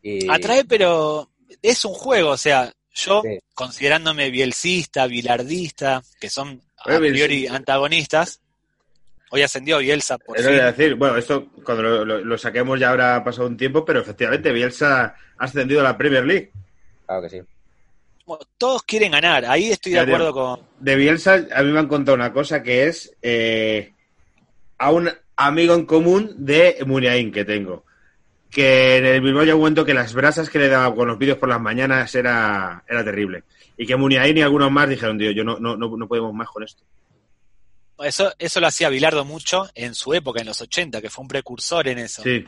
[0.03, 1.31] Y, Atrae, pero
[1.63, 3.39] es un juego, o sea, yo Sí.
[3.55, 8.41] considerándome bielcista, bilardista, que son a priori antagonistas,
[9.31, 10.59] hoy ascendió Bielsa por Eso fin.
[10.59, 14.53] decir, bueno, esto cuando lo, lo- lo saquemos ya habrá pasado un tiempo, pero efectivamente
[14.53, 16.51] Bielsa ha ascendido a la Premier League.
[17.07, 17.41] Claro que sí.
[18.27, 20.61] Bueno, Todos quieren ganar, ahí estoy de Ya, acuerdo con...
[20.79, 23.93] De Bielsa a mí me han contado una cosa que es eh,
[24.79, 27.85] a un amigo en común de Muniain que tengo.
[28.53, 31.39] Que en el Bilbao ya momento que las brasas que le daba con los vídeos
[31.39, 33.45] por las mañanas era, era terrible.
[33.77, 36.49] Y que Muniain y algunos más dijeron, tío, yo no, no, no, no podemos más
[36.49, 36.85] con esto.
[37.99, 41.29] Eso, eso lo hacía Bilardo mucho en su época, en los 80, que fue un
[41.29, 42.23] precursor en eso.
[42.23, 42.45] Sí,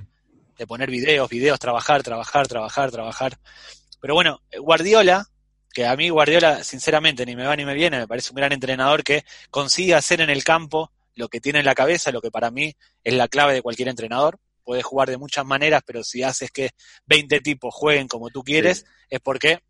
[0.56, 3.38] de poner videos, videos, trabajar, trabajar, trabajar, trabajar.
[4.00, 5.26] Pero bueno, Guardiola,
[5.72, 8.52] que a mí Guardiola, sinceramente, ni me va ni me viene, me parece un gran
[8.52, 12.30] entrenador que consigue hacer en el campo lo que tiene en la cabeza, lo que
[12.30, 14.38] para mí es la clave de cualquier entrenador.
[14.64, 16.70] Puedes jugar de muchas maneras, pero si haces que
[17.06, 19.60] 20 tipos jueguen como tú quieres, es porque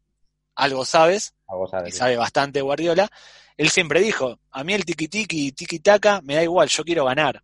[0.54, 1.96] algo sabes, Algo y sabes.
[1.96, 3.10] sabe bastante Guardiola.
[3.56, 7.42] Él siempre dijo, a mí el tiki-tiki y tiki-taka me da igual, yo quiero ganar.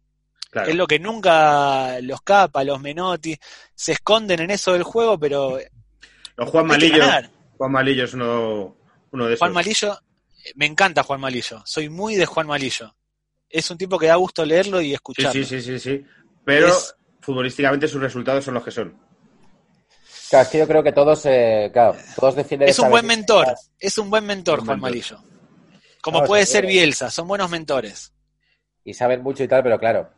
[0.50, 0.68] claro.
[0.70, 3.36] Es lo que nunca los capa, los Menotti,
[3.74, 5.64] se esconden en eso del juego, pero hay
[6.36, 7.04] O Juan Malillo.
[7.58, 8.76] Juan Malillo es uno,
[9.10, 9.38] uno de esos.
[9.40, 9.92] Juan Malillo,
[10.44, 12.94] eh, me encanta Juan Malillo, soy muy de Juan Malillo.
[13.48, 15.32] Es un tipo que da gusto leerlo y Sí, escucharlo.
[15.32, 16.04] sí, sí, sí, sí.
[16.44, 18.96] Pero Es- futbolísticamente sus resultados son los que son.
[20.28, 23.48] Claro, es que yo creo que todos, eh, claro, todos defienden Es un buen mentor,
[23.78, 24.80] es un buen mentor Juan mentor.
[24.80, 25.18] Malillo.
[26.00, 26.72] Como No, puede ser seguro.
[26.72, 28.12] Bielsa, son buenos mentores.
[28.84, 30.10] y saben mucho y tal, pero claro,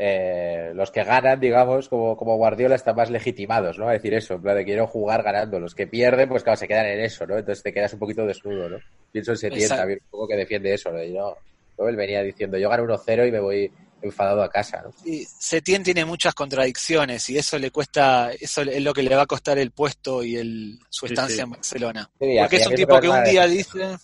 [0.00, 3.88] eh, los que ganan, digamos, como, como Guardiola, están más legitimados, ¿no?
[3.88, 5.58] A decir eso, en plan de quiero jugar ganando.
[5.58, 7.36] Los que pierden, pues claro, se quedan en eso, ¿no?
[7.36, 8.78] Entonces te quedas un poquito desnudo, ¿no?
[9.10, 11.02] Pienso en Setién también, un poco que defiende eso, ¿no?
[11.02, 11.36] Y no,
[11.76, 13.72] no, él venía diciendo, yo gano 1-0 y me voy
[14.02, 14.90] enfadado a casa, ¿no?
[15.04, 19.22] Y Setién tiene muchas contradicciones y eso le cuesta, eso es lo que le va
[19.22, 21.42] a costar el puesto y el, su estancia sí.
[21.42, 22.10] en Barcelona.
[22.20, 23.96] Sí, Porque es un tipo que un día dice,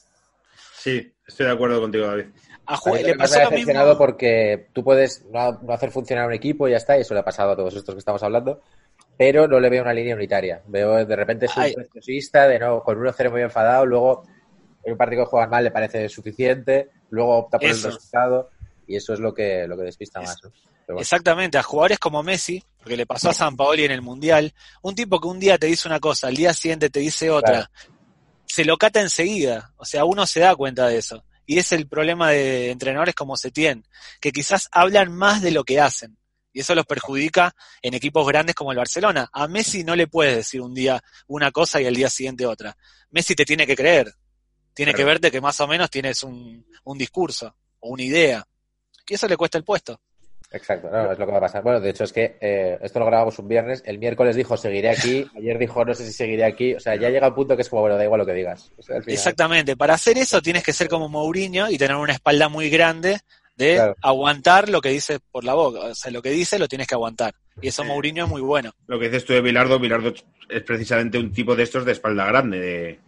[0.85, 2.27] Sí, estoy de acuerdo contigo, David.
[2.67, 3.97] a A le pasó lo mismo.
[3.97, 7.21] porque tú puedes no, no hacer funcionar un equipo y ya está, y eso le
[7.21, 8.61] ha pasado a todos estos que estamos hablando,
[9.17, 10.61] pero no le veo una línea unitaria.
[10.67, 14.25] Veo de repente es un de no, con 1-0 muy enfadado, luego
[14.85, 17.89] en un partido que juegan mal le parece suficiente, luego opta por Eso.
[17.89, 18.51] el resultado,
[18.87, 20.37] y eso es lo que, lo que despista Es- más.
[20.45, 20.51] ¿no?
[20.87, 21.01] Pero bueno.
[21.03, 24.95] Exactamente, a jugadores como Messi, porque le pasó a San Paoli en el Mundial, un
[24.95, 27.71] tipo que un día te dice una cosa, al día siguiente te dice otra, Claro.
[28.47, 31.25] se lo cata enseguida, o sea, uno se da cuenta de eso.
[31.47, 33.87] Y es el problema de entrenadores como Setién,
[34.21, 36.17] que quizás hablan más de lo que hacen.
[36.53, 39.29] Y eso los perjudica en equipos grandes como el Barcelona.
[39.33, 42.77] A Messi no le puedes decir un día una cosa y al día siguiente otra.
[43.11, 44.15] Messi te tiene que creer.
[44.75, 44.97] Tiene Claro.
[44.99, 48.47] que verte que más o menos tienes un, un discurso o una idea.
[49.09, 50.01] Y eso le cuesta el puesto.
[50.51, 51.65] Exacto, no, es lo que va a pasar.
[51.65, 54.91] Bueno, de hecho es que eh, esto lo grabamos un viernes, el miércoles dijo seguiré
[54.91, 57.63] aquí, ayer dijo no sé si seguiré aquí, o sea, ya llega un punto que
[57.63, 58.71] es como, bueno, da igual lo que digas.
[58.79, 59.77] O sea, al final- Exactamente.
[59.77, 63.19] Para hacer eso tienes que ser como Mourinho y tener una espalda muy grande
[63.57, 63.97] de Claro.
[64.01, 65.81] aguantar lo que dice por la boca.
[65.81, 67.35] O sea, lo que dice lo tienes que aguantar.
[67.61, 67.89] Y eso Sí.
[67.89, 68.71] Mourinho es muy bueno.
[68.87, 70.13] Lo que dices tú de Bilardo, Bilardo
[70.49, 72.61] es precisamente un tipo de estos de espalda grande.
[72.61, 73.01] De...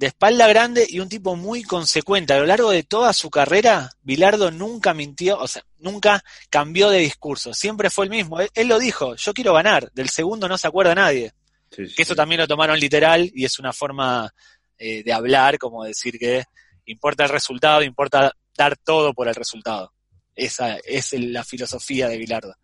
[0.00, 2.32] De espalda grande y un tipo muy consecuente.
[2.32, 7.00] A lo largo de toda su carrera, Bilardo nunca mintió, o sea, nunca cambió de
[7.00, 7.52] discurso.
[7.52, 8.40] Siempre fue el mismo.
[8.40, 9.92] Él, él lo dijo, yo quiero ganar.
[9.92, 11.34] Del segundo no se acuerda nadie.
[11.70, 14.32] Sí, sí, Que eso también lo tomaron literal y es una forma
[14.78, 16.44] eh, de hablar, como decir que
[16.86, 19.92] importa el resultado, importa dar todo por el resultado.
[20.34, 22.54] Esa es la filosofía de Bilardo.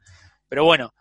[0.49, 0.95] Pero bueno,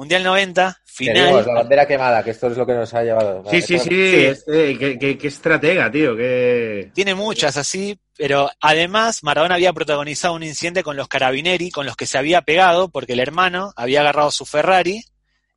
[0.00, 1.54] Mundial 90, Que digo, la final.
[1.56, 3.44] bandera quemada, que esto es lo que nos ha llevado.
[3.50, 4.14] Sí, sí, sí.
[4.24, 6.16] este, qué, qué- qué estratega, tío.
[6.16, 6.90] Qué...
[6.94, 11.96] Tiene muchas así, pero además Maradona había protagonizado un incidente con los carabineri, con los
[11.96, 15.02] que se había pegado, porque el hermano había agarrado su Ferrari,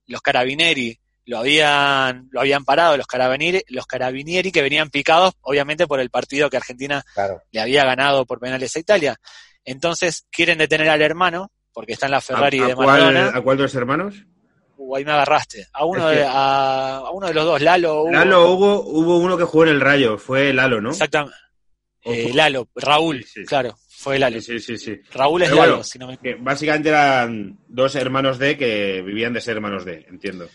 [0.07, 5.87] los carabineri lo habían, lo habían parado, los carabinieri, los carabinieri que venían picados, obviamente
[5.87, 7.41] por el partido que Argentina Claro.
[7.49, 9.15] le había ganado por penales a Italia.
[9.63, 13.31] Entonces quieren detener al hermano, porque está en la Ferrari ¿A, a de cuál, Maradona.
[13.33, 14.15] ¿A cuál de los hermanos?
[14.85, 15.67] Uh, ahí me agarraste.
[15.73, 18.01] A uno, de, a, a uno de los dos, Lalo.
[18.03, 18.11] Hugo.
[18.11, 20.17] Lalo, Hugo, hubo uno que jugó en el Rayo.
[20.17, 20.91] Fue Lalo, ¿no?
[20.91, 21.37] Exactamente.
[22.05, 22.31] Eh.
[22.33, 23.45] Lalo, Raúl, Sí, sí.
[23.45, 24.41] claro, fue Lalo.
[24.41, 24.99] Sí, sí, sí.
[25.13, 29.01] Raúl es Pero Lalo, bueno, si no me Que básicamente eran dos hermanos de que
[29.01, 30.49] vivían de ser hermanos de, entiendo.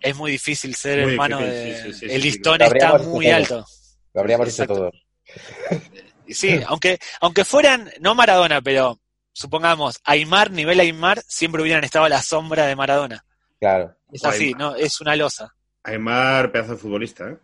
[0.00, 1.82] Es muy difícil ser Muy hermano difícil, de...
[1.82, 3.36] sí, sí, sí, el sí, listón está hecho muy todos.
[3.36, 3.66] alto.
[4.14, 4.90] Lo habríamos dicho Exacto.
[4.90, 4.94] todos.
[6.26, 8.98] Y Sí, aunque, aunque fueran, no Maradona, pero
[9.34, 13.24] supongamos, Aymar, nivel Aymar, siempre hubieran estado a la sombra de Maradona.
[13.60, 13.94] Claro.
[14.12, 14.60] Es así, Aymar.
[14.60, 14.76] ¿no?
[14.76, 15.54] Es una losa.
[15.82, 17.36] Aymar, pedazo de futbolista, ¿eh?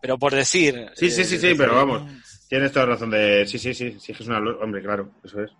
[0.00, 0.90] Pero por decir...
[0.94, 2.02] Sí, sí, eh, sí, sí, pero vamos.
[2.48, 3.46] Tienes toda razón de...
[3.46, 4.38] Sí, sí, sí, sí, es una...
[4.40, 5.50] lo- Hombre, claro, eso es.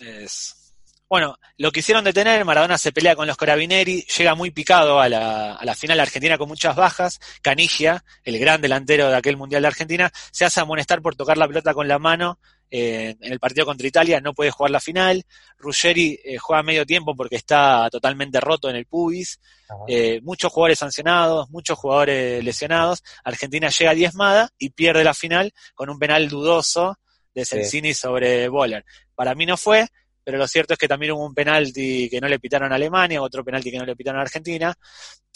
[0.00, 0.72] Es-
[1.08, 5.54] Bueno, lo quisieron detener, Maradona se pelea con los carabineri, llega muy picado a la,
[5.54, 9.68] a la final argentina con muchas bajas, Canigia, el gran delantero de aquel Mundial de
[9.68, 12.38] Argentina, se hace amonestar por tocar la pelota con la mano
[12.70, 15.24] eh, en el partido contra Italia, no puede jugar la final,
[15.58, 19.40] Ruggeri eh, juega medio tiempo porque está totalmente roto en el pubis,
[19.88, 25.90] eh, muchos jugadores sancionados, muchos jugadores lesionados, Argentina llega diezmada y pierde la final con
[25.90, 26.98] un penal dudoso
[27.34, 27.56] de Sí.
[27.56, 28.84] Sensini sobre Boller.
[29.14, 29.86] Para mí no fue,
[30.24, 33.20] pero lo cierto es que también hubo un penalti que no le pitaron a Alemania,
[33.20, 34.74] otro penalti que no le pitaron a Argentina.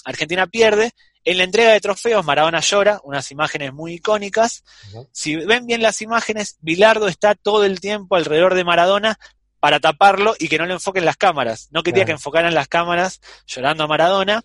[0.09, 0.93] Argentina pierde.
[1.23, 4.65] En la entrega de trofeos, Maradona llora, unas imágenes muy icónicas.
[5.13, 9.19] Si ven bien las imágenes, Bilardo está todo el tiempo alrededor de Maradona
[9.61, 11.69] para taparlo y que no lo enfoquen las cámaras.
[11.73, 14.41] No quería que enfocaran las cámaras llorando a Maradona.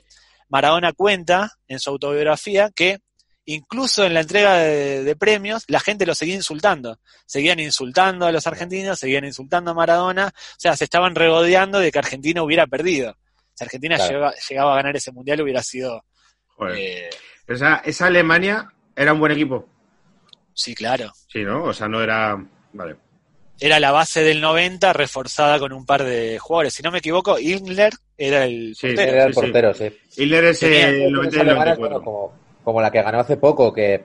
[0.49, 2.99] Maradona cuenta en su autobiografía que
[3.45, 6.99] incluso en la entrega de, de premios la gente lo seguía insultando.
[7.25, 10.27] Seguían insultando a los argentinos, seguían insultando a Maradona.
[10.27, 13.15] O sea, se estaban regodeando de que Argentina hubiera perdido.
[13.53, 14.11] Si Argentina Claro.
[14.13, 16.03] llegaba, llegaba a ganar ese mundial hubiera sido...
[16.55, 16.77] Joder.
[16.77, 17.09] eh,
[17.45, 19.67] Pero esa, esa Alemania era un buen equipo.
[20.53, 21.11] sí, claro.
[21.27, 21.63] Sí, ¿no?
[21.63, 22.37] O sea, no era...
[22.73, 22.95] Vale.
[23.59, 26.73] Era la base del 90 reforzada con un par de jugadores.
[26.73, 29.11] Si no me equivoco, Ingler era el Sí, portero.
[29.11, 29.45] Era el sí, sí.
[29.45, 29.97] portero, sí.
[30.17, 31.79] Hilder es Tenía- el 90 y el alemanes, 94.
[31.79, 32.33] bueno, como,
[32.63, 34.03] como la que ganó hace poco, que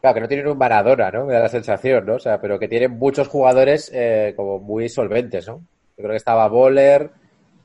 [0.00, 1.24] claro, que no tienen un Maradona, ¿no?
[1.26, 2.14] Me da la sensación, ¿no?
[2.16, 5.58] O sea, pero que tienen muchos jugadores eh, como muy solventes, ¿no?
[5.96, 7.10] Yo creo que estaba Boller,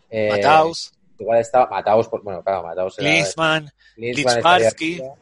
[0.09, 2.63] eh, Mataus, igual estaba Mataus, por- bueno, claro,
[3.95, 4.93] Litzbarski.
[4.93, 5.13] estaría-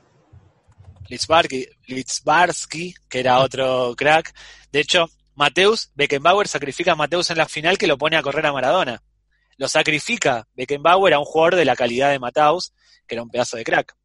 [1.09, 4.33] Litzbarski, Litzbarski, que era otro crack.
[4.71, 8.45] De hecho, Mateus, Beckenbauer sacrifica a Mateus en la final que lo pone a correr
[8.45, 9.01] a Maradona.
[9.57, 12.73] lo sacrifica Beckenbauer a un jugador de la calidad de Mataus,
[13.07, 13.95] que era un pedazo de crack.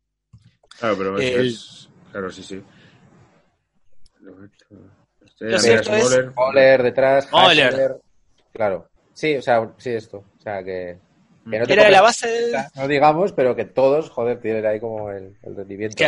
[0.79, 2.63] Claro, pero es- El- es- Claro, sí, sí.
[5.41, 6.35] Lo cierto es-.
[6.37, 7.97] Moller detrás, Moller.
[8.53, 8.89] Claro.
[9.15, 10.19] Sí, o sea, sí, esto.
[10.19, 10.99] O sea, que.
[11.45, 15.11] Que no Era de la base No digamos, pero que todos, joder, tienen ahí como
[15.11, 16.05] el, el rendimiento.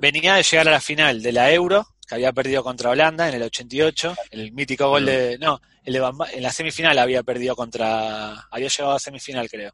[0.00, 3.34] Venía de llegar a la final de la Euro, que había perdido contra Holanda en
[3.34, 5.36] el 88, el mítico gol de...
[5.38, 8.32] No, el de Van Ba- en la semifinal había perdido contra...
[8.50, 9.72] Había llegado a semifinal, creo.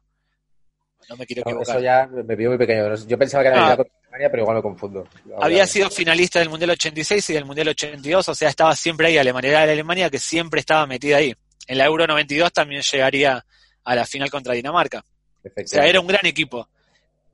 [1.09, 1.75] No me quiero No, equivocar.
[1.77, 2.93] eso ya me vio muy pequeño.
[3.07, 3.77] Yo pensaba que era Ah.
[3.77, 5.07] contra Alemania, pero igual me confundo.
[5.41, 9.17] Había sido finalista del Mundial 86 y del Mundial 82, o sea, estaba siempre ahí
[9.17, 11.33] Alemania, era la Alemania que siempre estaba metida ahí.
[11.67, 13.43] En la Euro 92 también llegaría
[13.83, 15.03] a la final contra Dinamarca.
[15.45, 16.67] O sea, era un gran equipo.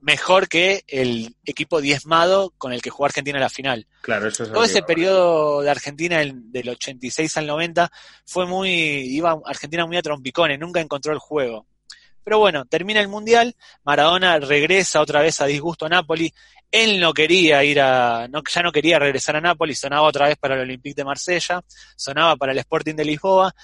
[0.00, 3.86] Mejor que el equipo diezmado con el que jugó Argentina en la final.
[4.02, 7.90] Claro, eso es Todo ese periodo de Argentina el- del 86 al 90
[8.24, 11.66] fue muy, iba Argentina muy a trompicones, nunca encontró el juego.
[12.22, 16.32] Pero bueno, termina el Mundial, Maradona regresa otra vez a disgusto a Napoli,
[16.70, 20.36] él no quería ir a, no, ya no quería regresar a Napoli, sonaba otra vez
[20.36, 21.62] para el Olympique de Marsella,
[21.96, 23.54] sonaba para el Sporting de Lisboa,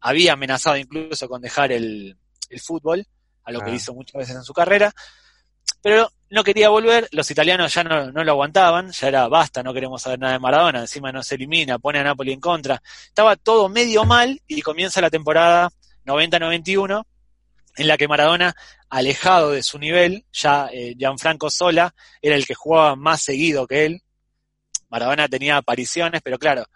[0.00, 2.16] había amenazado incluso con dejar el,
[2.52, 3.06] el fútbol,
[3.44, 3.74] a lo que Ah.
[3.74, 4.92] hizo muchas veces en su carrera,
[5.82, 9.74] pero no quería volver, los italianos ya no, no lo aguantaban, ya era basta, no
[9.74, 13.36] queremos saber nada de Maradona, encima no se elimina, pone a Napoli en contra, estaba
[13.36, 15.70] todo medio mal y comienza la temporada
[16.04, 17.04] 90-91
[17.76, 18.54] en la que Maradona,
[18.90, 23.86] alejado de su nivel, ya eh, Gianfranco Sola era el que jugaba más seguido que
[23.86, 24.02] él,
[24.88, 26.66] Maradona tenía apariciones, pero claro,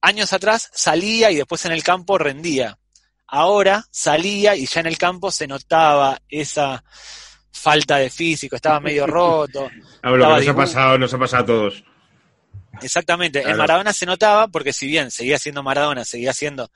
[0.00, 2.78] años atrás salía y después en el campo rendía.
[3.26, 6.84] Ahora salía y ya en el campo se notaba esa
[7.50, 9.70] falta de físico, estaba medio roto.
[10.02, 11.84] Ah, lo que nos ha pasado, nos ha pasado a todos.
[12.82, 13.58] Exactamente, en Claro.
[13.58, 16.70] Maradona se notaba porque si bien seguía siendo Maradona, seguía siendo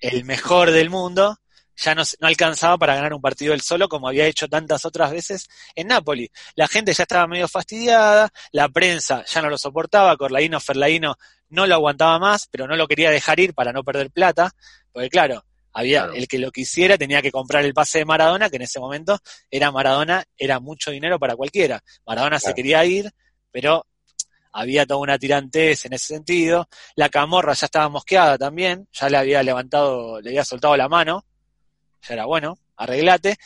[0.00, 1.38] el mejor del mundo,
[1.76, 5.10] ya no, no alcanzaba para ganar un partido él solo como había hecho tantas otras
[5.12, 6.30] veces en Napoli.
[6.54, 11.16] La gente ya estaba medio fastidiada, la prensa ya no lo soportaba, Corlaino Ferlaino
[11.48, 14.52] no lo aguantaba más, pero no lo quería dejar ir para no perder plata,
[14.92, 15.44] porque claro,
[15.78, 16.14] había Claro.
[16.14, 19.18] el que lo quisiera tenía que comprar el pase de Maradona, que en ese momento
[19.50, 21.82] era Maradona, era mucho dinero para cualquiera.
[22.06, 23.10] Maradona se quería ir,
[23.50, 23.84] pero
[24.52, 26.66] había toda una tirantez en ese sentido.
[26.94, 31.26] La camorra ya estaba mosqueada también, ya le había levantado, le había soltado la mano,
[32.08, 33.36] ya era bueno, arreglate.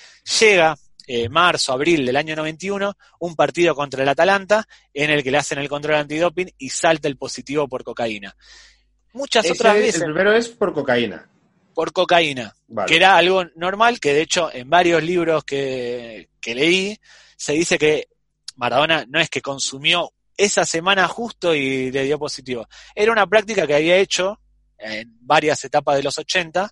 [0.41, 0.77] Llega
[1.09, 4.65] eh, marzo, abril del año 91, un partido contra el Atalanta
[4.95, 8.37] en el que le hacen el control antidoping y salta el positivo por cocaína.
[9.15, 11.29] Muchas Ese- otras el veces primero es por cocaína.
[11.81, 12.87] Por cocaína, Vale.
[12.87, 17.01] que era algo normal, que de hecho en varios libros que, que leí
[17.39, 18.09] se dice que
[18.57, 22.69] Maradona no es que consumió esa semana justo y le dio positivo.
[22.95, 24.39] Era una práctica que había hecho
[24.77, 26.71] en varias etapas de los 80,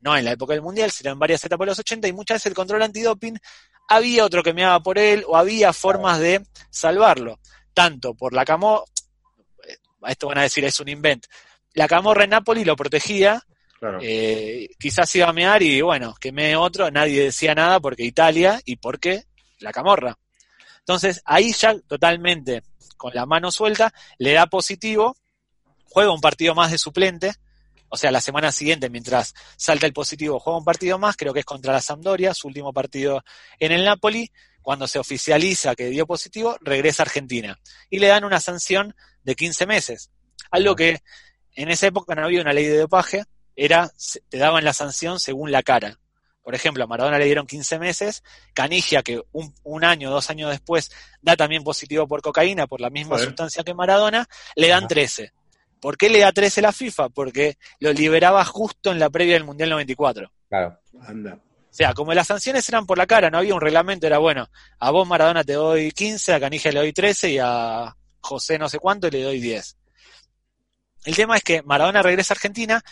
[0.00, 2.34] no en la época del Mundial, sino en varias etapas de los 80, y muchas
[2.34, 3.38] veces el control antidoping
[3.88, 7.40] había otro que meaba por él o había formas de salvarlo,
[7.72, 8.84] tanto por la camorra,
[10.06, 11.24] esto van a decir es un invent,
[11.72, 13.42] la camorra en Nápoles lo protegía,
[14.02, 18.60] Eh, quizás iba a mear y bueno, que me otro, nadie decía nada porque Italia
[18.64, 19.24] y porque
[19.58, 20.18] la camorra.
[20.80, 22.62] Entonces ahí ya totalmente
[22.96, 25.16] con la mano suelta, le da positivo,
[25.84, 27.32] juega un partido más de suplente,
[27.88, 31.40] o sea, la semana siguiente, mientras salta el positivo, juega un partido más, creo que
[31.40, 33.24] es contra la Sampdoria, su último partido
[33.58, 34.30] en el Napoli,
[34.62, 37.58] cuando se oficializa que dio positivo, regresa a Argentina
[37.88, 40.10] y le dan una sanción de 15 meses.
[40.50, 41.00] Algo que
[41.54, 43.24] en esa época no había una ley de dopaje,
[43.62, 43.92] era,
[44.30, 45.98] te daban la sanción según la cara.
[46.42, 50.50] Por ejemplo, a Maradona le dieron 15 meses, Canigia, que un, un año, dos años
[50.50, 50.90] después,
[51.20, 54.88] da también positivo por cocaína, por la misma sustancia que Maradona, le dan Ajá.
[54.88, 55.32] 13.
[55.78, 57.10] ¿Por qué le da 13 la FIFA?
[57.10, 60.32] Porque lo liberaba justo en la previa del Mundial 94.
[60.48, 60.78] Claro.
[61.02, 61.34] Anda.
[61.34, 64.48] O sea, como las sanciones eran por la cara, no había un reglamento, era bueno,
[64.78, 68.70] a vos Maradona te doy 15, a Canigia le doy 13 y a José no
[68.70, 69.76] sé cuánto le doy 10.
[71.04, 72.82] El tema es que Maradona regresa a Argentina,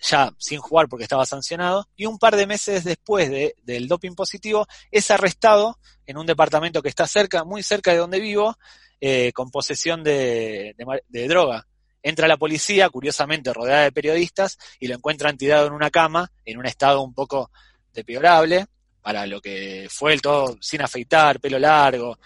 [0.00, 4.14] ya sin jugar porque estaba sancionado, y un par de meses después de- del doping
[4.14, 8.56] positivo es arrestado en un departamento que está cerca, muy cerca de donde vivo,
[9.00, 11.66] eh, con posesión de, de de droga.
[12.02, 16.58] Entra la policía, curiosamente rodeada de periodistas, y lo encuentran tirado en una cama, en
[16.58, 17.50] un estado un poco
[17.92, 18.66] deplorable,
[19.02, 22.18] para lo que fue el todo sin afeitar, pelo largo,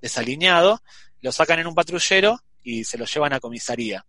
[0.00, 0.82] desaliñado,
[1.20, 4.04] lo sacan en un patrullero y se lo llevan a comisaría.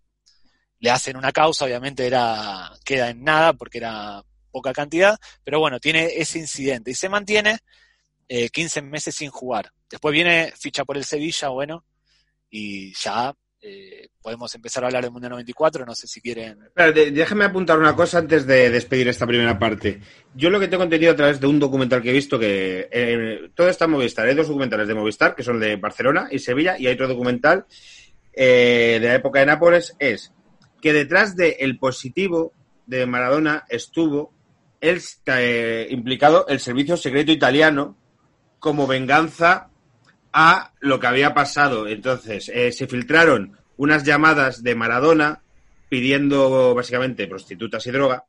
[0.80, 5.80] Le hacen una causa, obviamente era, queda en nada porque era poca cantidad, pero bueno,
[5.80, 7.60] tiene ese incidente y se mantiene
[8.28, 9.72] eh, 15 meses sin jugar.
[9.90, 11.84] Después viene ficha por el Sevilla, bueno,
[12.50, 16.60] y ya eh, podemos empezar a hablar del Mundial 94, no sé si quieren...
[16.76, 20.00] De- déjame apuntar una cosa antes de despedir esta primera parte.
[20.34, 23.50] Yo lo que tengo entendido a través de un documental que he visto, que eh,
[23.54, 24.28] todo está en Movistar.
[24.28, 27.66] Hay dos documentales de Movistar, que son de Barcelona y Sevilla, y hay otro documental
[28.34, 30.32] eh, de la época de Nápoles, es
[30.82, 32.54] que detrás del positivo
[32.86, 34.34] de Maradona estuvo
[34.82, 37.98] el, eh, implicado el servicio secreto italiano
[38.60, 39.70] como venganza
[40.32, 41.88] a lo que había pasado.
[41.88, 45.42] Entonces, eh, se filtraron unas llamadas de Maradona
[45.90, 48.26] pidiendo básicamente prostitutas y droga,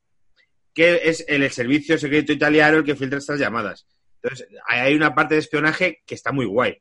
[0.75, 3.87] que es el, el servicio secreto italiano el que filtra estas llamadas.
[4.23, 6.79] Entonces, hay una parte de espionaje que está muy guay.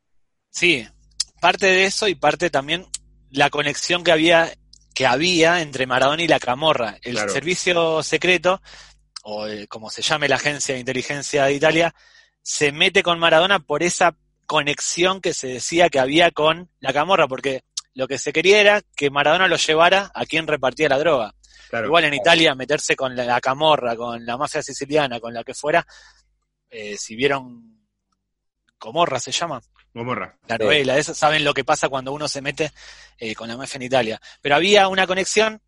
[0.50, 0.88] Sí,
[1.42, 2.86] parte de eso y parte también
[3.32, 4.52] la conexión que había
[5.00, 6.98] que había entre Maradona y la Camorra.
[7.02, 7.32] El Claro.
[7.32, 8.62] servicio secreto,
[9.24, 11.96] o el- como se llame la agencia de inteligencia de Italia,
[12.42, 17.30] se mete con Maradona por esa conexión que se decía que había con la Camorra,
[17.30, 17.62] porque
[17.94, 21.34] lo que se quería era que Maradona lo llevara a quien repartía la droga.
[21.70, 21.86] Claro.
[21.88, 25.54] Igual en Italia meterse con la, la Camorra, con la mafia siciliana, con la que
[25.54, 25.88] fuera,
[26.70, 27.79] eh, si vieron
[28.80, 29.62] Comorra se llama,
[29.94, 30.36] Gomorra.
[30.48, 32.72] la novela, eso, saben lo que pasa cuando uno se mete
[33.18, 34.22] eh, con la mafia en Italia.
[34.42, 35.62] Pero había una conexión,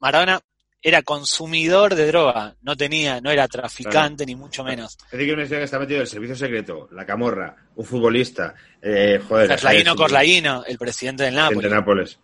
[0.00, 0.40] Maradona
[0.82, 4.96] era consumidor de droga, no tenía, no era traficante ni mucho menos.
[5.06, 8.54] Es decir, que una historia que está metido el servicio secreto, la camorra, un futbolista,
[8.82, 9.58] eh, joder.
[9.58, 9.84] ¿sabes?
[9.94, 12.18] Corlaino, el presidente del Gente Napoli, de Nápoles.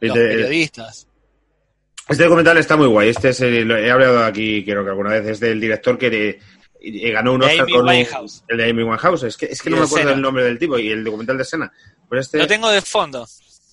[0.00, 1.06] los periodistas.
[2.08, 3.08] Este documental está muy guay.
[3.08, 6.08] Este es el- lo he hablado aquí, creo que alguna vez, es del director que
[6.10, 6.40] de-
[6.88, 8.44] y- y ganó un Oscar Amy con Winehouse.
[8.48, 9.22] el de Amy Winehouse.
[9.24, 11.44] Es que, es que no me acuerdo el nombre del tipo y el documental de
[11.44, 11.72] Sena.
[12.08, 13.26] Pues este Lo tengo de fondo,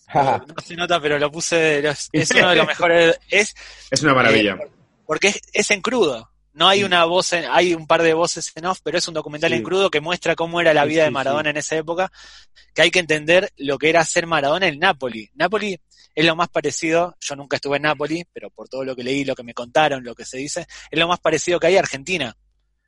[0.13, 3.53] no se nota, pero lo puse, es es uno de los mejores, es
[3.89, 4.57] es una maravilla.
[5.05, 6.29] porque es, es en crudo.
[6.55, 9.15] No hay una voz, en- hay un par de voces en off, pero es un
[9.15, 9.57] documental Sí.
[9.57, 12.11] en crudo que muestra cómo era la vida sí, de Maradona en esa época,
[12.75, 15.31] que hay que entender lo que era ser Maradona en Napoli.
[15.33, 15.79] Napoli
[16.13, 19.25] es lo más parecido, yo nunca estuve en Napoli, pero por todo lo que leí,
[19.25, 21.79] lo que me contaron, lo que se dice, es lo más parecido que hay a
[21.79, 22.37] Argentina.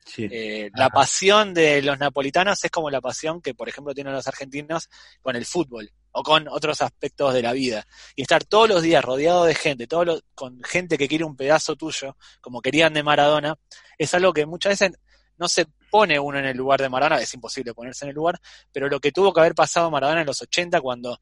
[0.06, 0.28] Sí.
[0.30, 4.26] Eh, la pasión de los napolitanos es como la pasión que, por ejemplo, tienen los
[4.26, 4.88] argentinos
[5.20, 7.84] con el fútbol o con otros aspectos de la vida.
[8.14, 11.36] Y estar todos los días rodeado de gente, todos los- con gente que quiere un
[11.36, 13.56] pedazo tuyo, como querían de Maradona,
[13.98, 14.92] es algo que muchas veces
[15.36, 18.40] no se pone uno en el lugar de Maradona, es imposible ponerse en el lugar,
[18.72, 21.20] pero lo que tuvo que haber pasado Maradona en los 80 cuando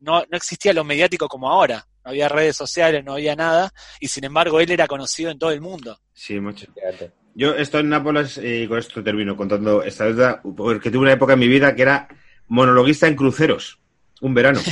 [0.00, 4.08] no, no existía lo mediático como ahora, no había redes sociales, no había nada, y
[4.08, 5.98] sin embargo él era conocido en todo el mundo.
[6.12, 6.66] Sí, mucho.
[7.36, 11.32] Yo estoy en Nápoles y con esto termino contando esta deuda, porque tuve una época
[11.32, 12.08] en mi vida que era
[12.46, 13.78] monologuista en cruceros,
[14.20, 14.60] un verano.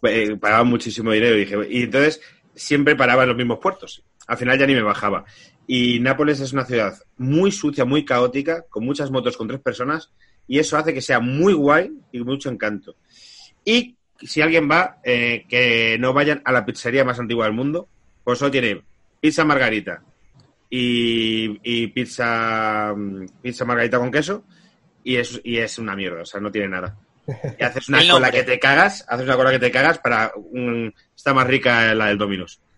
[0.00, 2.20] Eh, pagaba muchísimo dinero y, dije, y entonces
[2.54, 4.04] siempre paraba en los mismos puertos.
[4.28, 5.24] Al final ya ni me bajaba.
[5.66, 10.12] Y Nápoles es una ciudad muy sucia, muy caótica, con muchas motos con tres personas,
[10.46, 12.94] y eso hace que sea muy guay y mucho encanto.
[13.64, 17.88] Y si alguien va, eh, que no vayan a la pizzería más antigua del mundo,
[18.22, 18.80] pues solo tiene
[19.20, 20.00] pizza margarita
[20.70, 24.44] y, y pizza, mm, pizza margarita con queso,
[25.02, 26.96] y es, y es una mierda, o sea, no tiene nada.
[27.58, 30.94] Y haces una cola que te cagas, haces una cola que te cagas para un,
[31.14, 32.60] está más rica la del Dominos.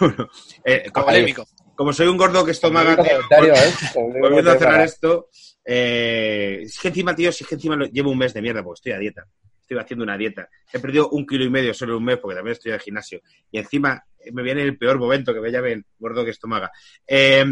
[0.00, 0.28] Bueno,
[0.64, 1.46] eh, como, Polémico.
[1.76, 3.20] como soy un gordo que estomaga, ¿eh?
[3.94, 5.28] volviendo a cerrar esto,
[5.64, 8.62] eh, es que encima, tío, si es que encima lo- llevo un mes de mierda
[8.62, 9.26] porque estoy a dieta.
[9.60, 10.48] Estoy haciendo una dieta.
[10.72, 13.20] He perdido un kilo y medio solo en un mes porque también estoy al gimnasio.
[13.50, 16.70] Y encima eh, me viene el peor momento que me llamen gordo que estomaga.
[17.06, 17.44] Eh,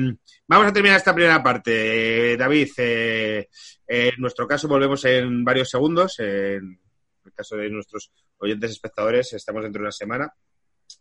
[0.47, 2.33] vamos a terminar esta primera parte.
[2.33, 3.49] Eh, David, eh,
[3.87, 6.19] en nuestro caso volvemos en varios segundos.
[6.19, 6.79] En
[7.25, 10.33] el caso de nuestros oyentes espectadores, estamos dentro de una semana.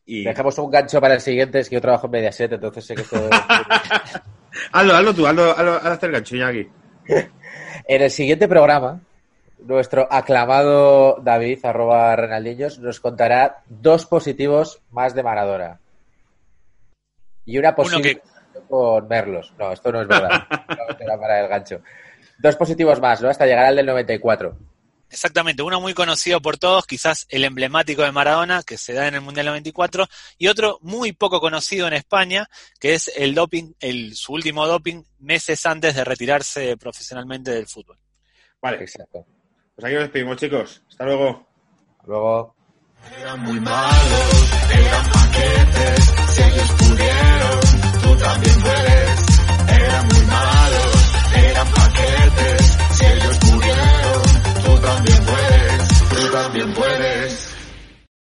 [0.06, 0.24] Y...
[0.24, 3.02] Dejamos un gancho para el siguiente, es que yo trabajo en Mediaset, entonces sé que
[3.02, 3.28] esto...
[4.72, 6.68] Hazlo, hazlo tú, hazlo, hazlo, hazlo hacer gancho, Iñaki.
[7.88, 9.02] En el siguiente programa,
[9.60, 15.80] nuestro aclamado David, arroba Renaldillos, nos contará dos positivos más de Maradona.
[17.46, 18.22] Y una posible
[18.68, 19.54] con Merlos.
[19.58, 20.44] No, esto no es verdad.
[20.70, 21.82] No, era para el gancho.
[22.38, 23.30] Dos positivos más, ¿no?
[23.30, 24.56] Hasta llegar al del 94.
[25.12, 29.16] Exactamente, uno muy conocido por todos, quizás el emblemático de Maradona, que se da en
[29.16, 30.08] el Mundial 94,
[30.38, 32.48] y otro muy poco conocido en España,
[32.80, 37.98] que es el doping, el, su último doping meses antes de retirarse profesionalmente del fútbol.
[38.62, 39.26] Vale, Exacto.
[39.76, 40.82] pues aquí nos despedimos, chicos.
[40.90, 41.48] Hasta luego.
[42.06, 42.56] Luego...
[43.18, 47.60] Eran muy malos, eran paquetes, si ellos pudieron,
[48.04, 49.20] tú también puedes.
[49.70, 53.49] Eran muy malos, eran paquetes, si ellos pudieron, tú
[54.82, 57.49] también puedes, tú también puedes.